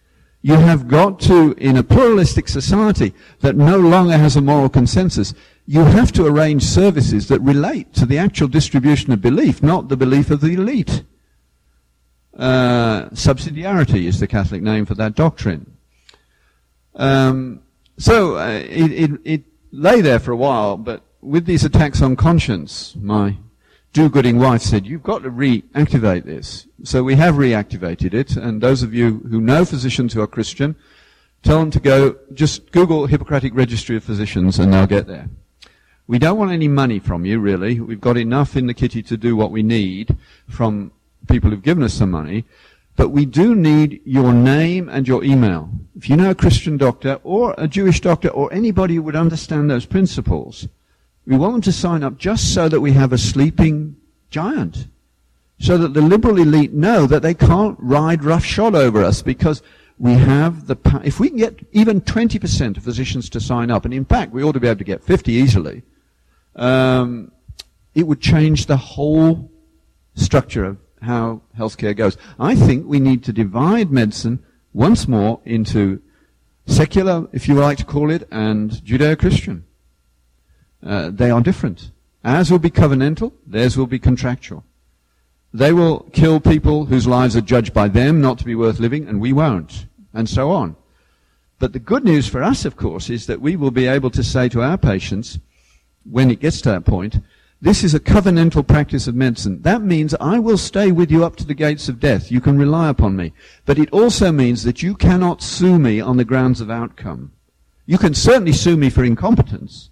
[0.43, 5.33] You have got to, in a pluralistic society that no longer has a moral consensus,
[5.65, 9.97] you have to arrange services that relate to the actual distribution of belief, not the
[9.97, 11.03] belief of the elite.
[12.37, 15.77] Uh, subsidiarity is the Catholic name for that doctrine.
[16.93, 17.61] Um,
[17.97, 22.15] so uh, it, it, it lay there for a while, but with these attacks on
[22.15, 23.37] conscience, my
[23.93, 26.67] do-gooding wife said, you've got to reactivate this.
[26.83, 30.75] So we have reactivated it, and those of you who know physicians who are Christian,
[31.41, 35.29] tell them to go, just Google Hippocratic Registry of Physicians and they'll get there.
[36.07, 37.79] We don't want any money from you, really.
[37.79, 40.15] We've got enough in the kitty to do what we need
[40.47, 40.91] from
[41.27, 42.45] people who've given us some money.
[42.97, 45.69] But we do need your name and your email.
[45.95, 49.69] If you know a Christian doctor or a Jewish doctor or anybody who would understand
[49.69, 50.67] those principles,
[51.25, 53.95] we want them to sign up just so that we have a sleeping
[54.31, 54.87] giant.
[55.59, 59.61] So that the liberal elite know that they can't ride roughshod over us because
[59.99, 63.93] we have the, if we can get even 20% of physicians to sign up, and
[63.93, 65.83] in fact we ought to be able to get 50 easily,
[66.55, 67.31] um,
[67.93, 69.51] it would change the whole
[70.15, 72.17] structure of how healthcare goes.
[72.39, 74.43] I think we need to divide medicine
[74.73, 76.01] once more into
[76.65, 79.65] secular, if you like to call it, and Judeo-Christian.
[80.83, 81.91] Uh, they are different.
[82.23, 84.63] Ours will be covenantal, theirs will be contractual.
[85.53, 89.07] They will kill people whose lives are judged by them not to be worth living,
[89.07, 90.75] and we won't, and so on.
[91.59, 94.23] But the good news for us, of course, is that we will be able to
[94.23, 95.39] say to our patients,
[96.03, 97.19] when it gets to that point,
[97.59, 99.61] this is a covenantal practice of medicine.
[99.63, 102.31] That means I will stay with you up to the gates of death.
[102.31, 103.33] You can rely upon me.
[103.65, 107.31] But it also means that you cannot sue me on the grounds of outcome.
[107.87, 109.89] You can certainly sue me for incompetence.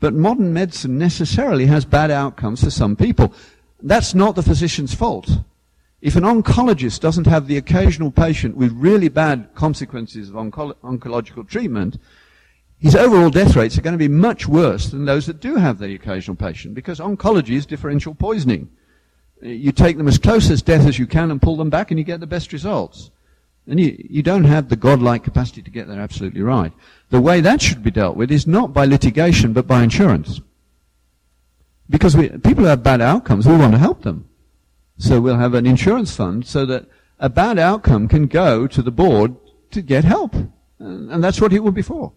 [0.00, 3.34] But modern medicine necessarily has bad outcomes for some people.
[3.82, 5.30] That's not the physician's fault.
[6.00, 11.48] If an oncologist doesn't have the occasional patient with really bad consequences of onco- oncological
[11.48, 11.98] treatment,
[12.84, 15.78] his overall death rates are going to be much worse than those that do have
[15.78, 18.68] the occasional patient because oncology is differential poisoning.
[19.40, 21.98] You take them as close as death as you can and pull them back and
[21.98, 23.10] you get the best results.
[23.66, 26.74] And you, you don't have the godlike capacity to get there absolutely right.
[27.08, 30.42] The way that should be dealt with is not by litigation, but by insurance.
[31.88, 34.28] Because we, people who have bad outcomes, we want to help them.
[34.98, 36.84] So we'll have an insurance fund so that
[37.18, 39.36] a bad outcome can go to the board
[39.70, 40.34] to get help.
[40.78, 42.12] And that's what it will be for.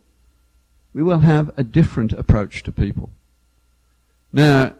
[0.98, 3.12] We will have a different approach to people.
[4.34, 4.74] Now,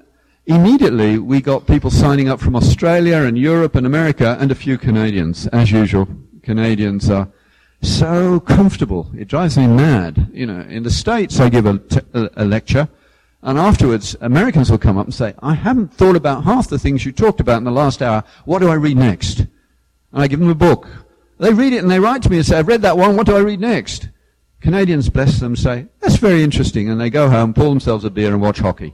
[0.48, 4.80] immediately we got people signing up from Australia and Europe and America and a few
[4.80, 6.08] Canadians, as usual.
[6.42, 7.30] Canadians are
[7.84, 9.12] so comfortable.
[9.16, 10.32] It drives me mad.
[10.34, 11.80] You know, in the States, I give a,
[12.36, 12.90] a lecture,
[13.44, 17.06] and afterwards, Americans will come up and say, I haven't thought about half the things
[17.06, 18.24] you talked about in the last hour.
[18.46, 19.42] What do I read next?
[19.42, 20.88] And I give them a book.
[21.38, 23.16] They read it and they write to me and say, I've read that one.
[23.16, 24.10] What do I read next?
[24.62, 26.90] Canadians, bless them, say, that's very interesting.
[26.90, 28.94] And they go home, pour themselves a beer and watch hockey.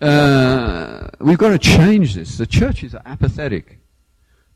[0.00, 2.38] Uh, we've got to change this.
[2.38, 3.78] The churches are apathetic.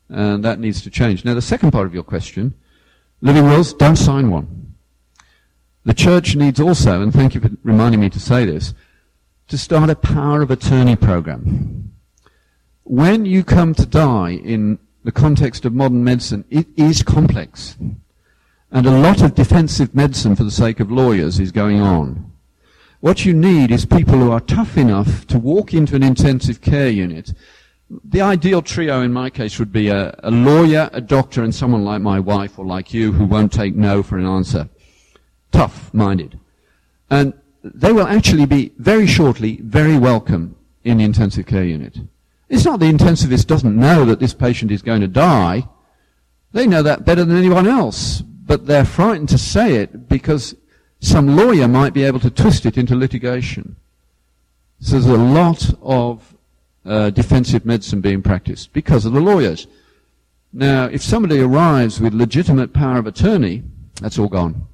[0.09, 1.25] And that needs to change.
[1.25, 2.53] Now, the second part of your question,
[3.21, 4.75] living wills, don't sign one.
[5.83, 8.73] The church needs also, and thank you for reminding me to say this,
[9.47, 11.93] to start a power of attorney program.
[12.83, 17.77] When you come to die in the context of modern medicine, it is complex.
[18.71, 22.31] And a lot of defensive medicine for the sake of lawyers is going on.
[22.99, 26.89] What you need is people who are tough enough to walk into an intensive care
[26.89, 27.33] unit
[27.89, 31.85] the ideal trio in my case would be a, a lawyer, a doctor, and someone
[31.85, 34.69] like my wife or like you who won't take no for an answer.
[35.51, 36.39] Tough-minded.
[37.09, 41.97] And they will actually be very shortly very welcome in the intensive care unit.
[42.49, 45.67] It's not the intensivist doesn't know that this patient is going to die.
[46.53, 50.55] They know that better than anyone else, but they're frightened to say it because
[51.01, 53.75] some lawyer might be able to twist it into litigation.
[54.79, 56.35] So there's a lot of
[56.85, 59.67] uh, defensive medicine being practiced because of the lawyers.
[60.53, 63.63] Now, if somebody arrives with legitimate power of attorney,
[64.01, 64.67] that's all gone.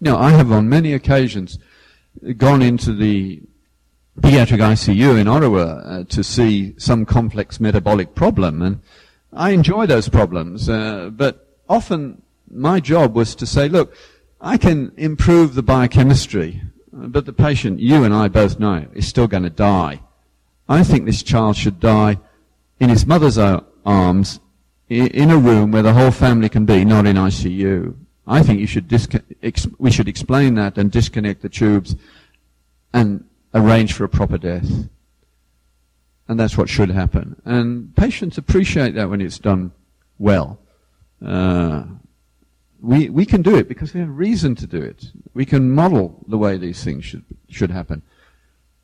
[0.00, 1.58] Now, I have on many occasions
[2.36, 3.42] gone into the
[4.20, 8.80] pediatric ICU in Ottawa uh, to see some complex metabolic problem, and
[9.32, 12.22] I enjoy those problems, uh, but often
[12.56, 13.94] my job was to say, look,
[14.40, 19.26] I can improve the biochemistry, but the patient, you and I both know, is still
[19.26, 20.00] going to die.
[20.68, 22.18] I think this child should die
[22.80, 24.40] in his mother's arms
[24.88, 27.94] in a room where the whole family can be, not in ICU.
[28.26, 28.92] I think you should
[29.42, 31.94] ex- we should explain that and disconnect the tubes
[32.92, 34.68] and arrange for a proper death.
[36.28, 37.40] And that's what should happen.
[37.44, 39.70] And patients appreciate that when it's done
[40.18, 40.58] well.
[41.24, 41.84] Uh,
[42.86, 45.10] we, we can do it because we have reason to do it.
[45.34, 48.02] We can model the way these things should, should happen.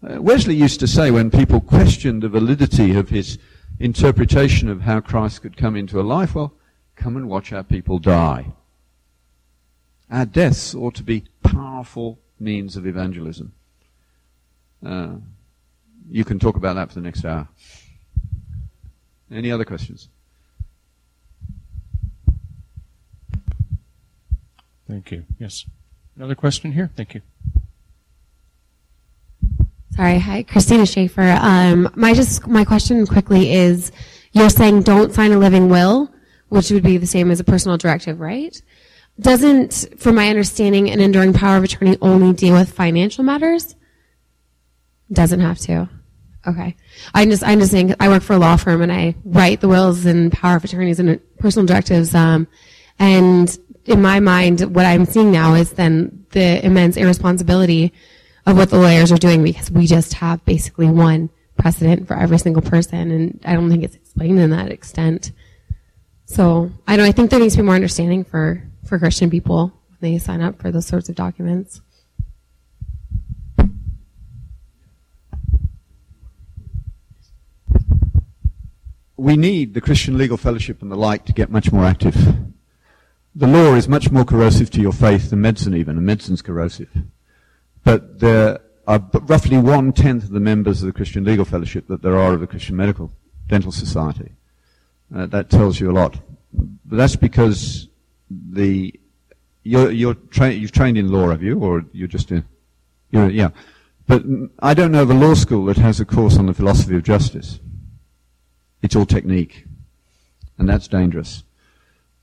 [0.02, 3.38] Uh, Wesley used to say when people questioned the validity of his
[3.78, 6.52] interpretation of how Christ could come into a life, well,
[6.96, 8.52] come and watch our people die.
[10.10, 13.52] Our deaths ought to be powerful means of evangelism.
[14.84, 15.14] Uh,
[16.10, 17.46] you can talk about that for the next hour.
[19.30, 20.08] Any other questions?
[24.92, 25.24] Thank you.
[25.38, 25.64] Yes.
[26.16, 26.90] Another question here?
[26.94, 27.22] Thank you.
[29.96, 31.38] Sorry, hi, Christina Schaefer.
[31.40, 33.90] Um, my just my question quickly is,
[34.32, 36.10] you're saying don't sign a living will,
[36.50, 38.60] which would be the same as a personal directive, right?
[39.18, 43.74] Doesn't, from my understanding, an enduring power of attorney only deal with financial matters?
[45.10, 45.88] Doesn't have to.
[46.46, 46.76] Okay.
[47.14, 49.68] I'm just, I'm just saying, I work for a law firm and I write the
[49.68, 52.14] wills and power of attorneys and personal directives.
[52.14, 52.46] Um,
[52.98, 57.92] and in my mind, what I'm seeing now is then the immense irresponsibility
[58.46, 62.38] of what the lawyers are doing because we just have basically one precedent for every
[62.38, 65.32] single person, and I don't think it's explained in that extent.
[66.26, 67.06] So I don't.
[67.06, 70.40] I think there needs to be more understanding for for Christian people when they sign
[70.40, 71.80] up for those sorts of documents.
[79.16, 82.16] We need the Christian Legal Fellowship and the like to get much more active.
[83.34, 86.90] The law is much more corrosive to your faith than medicine even, and medicine's corrosive.
[87.82, 92.02] But there are roughly one tenth of the members of the Christian Legal Fellowship that
[92.02, 93.10] there are of the Christian Medical
[93.48, 94.32] Dental Society.
[95.14, 96.18] Uh, that tells you a lot.
[96.52, 97.88] But that's because
[98.30, 98.98] the
[99.62, 102.44] you're, you're tra- you've trained in law, have you, or you're just in?
[103.10, 103.50] You're, yeah.
[104.06, 104.24] But
[104.58, 107.02] I don't know of a law school that has a course on the philosophy of
[107.02, 107.60] justice.
[108.82, 109.66] It's all technique,
[110.58, 111.44] and that's dangerous.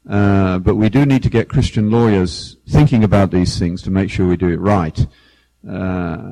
[0.10, 4.10] Uh, but we do need to get Christian lawyers thinking about these things to make
[4.10, 5.05] sure we do it right.
[5.70, 6.32] Uh,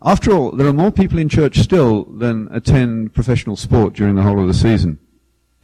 [0.00, 4.22] after all, there are more people in church still than attend professional sport during the
[4.22, 4.98] whole of the season.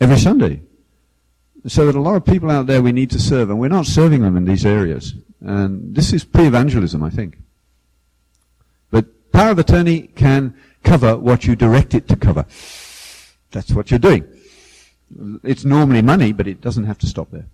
[0.00, 0.62] Every Sunday.
[1.68, 3.68] So there are a lot of people out there we need to serve, and we're
[3.68, 5.14] not serving them in these areas.
[5.40, 7.38] And this is pre-evangelism, I think.
[8.90, 12.44] But power of attorney can cover what you direct it to cover.
[13.52, 14.26] That's what you're doing.
[15.42, 17.46] It's normally money, but it doesn't have to stop there.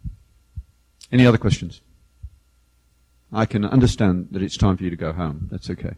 [1.10, 1.81] Any other questions?
[3.32, 5.48] I can understand that it's time for you to go home.
[5.51, 5.94] That's okay.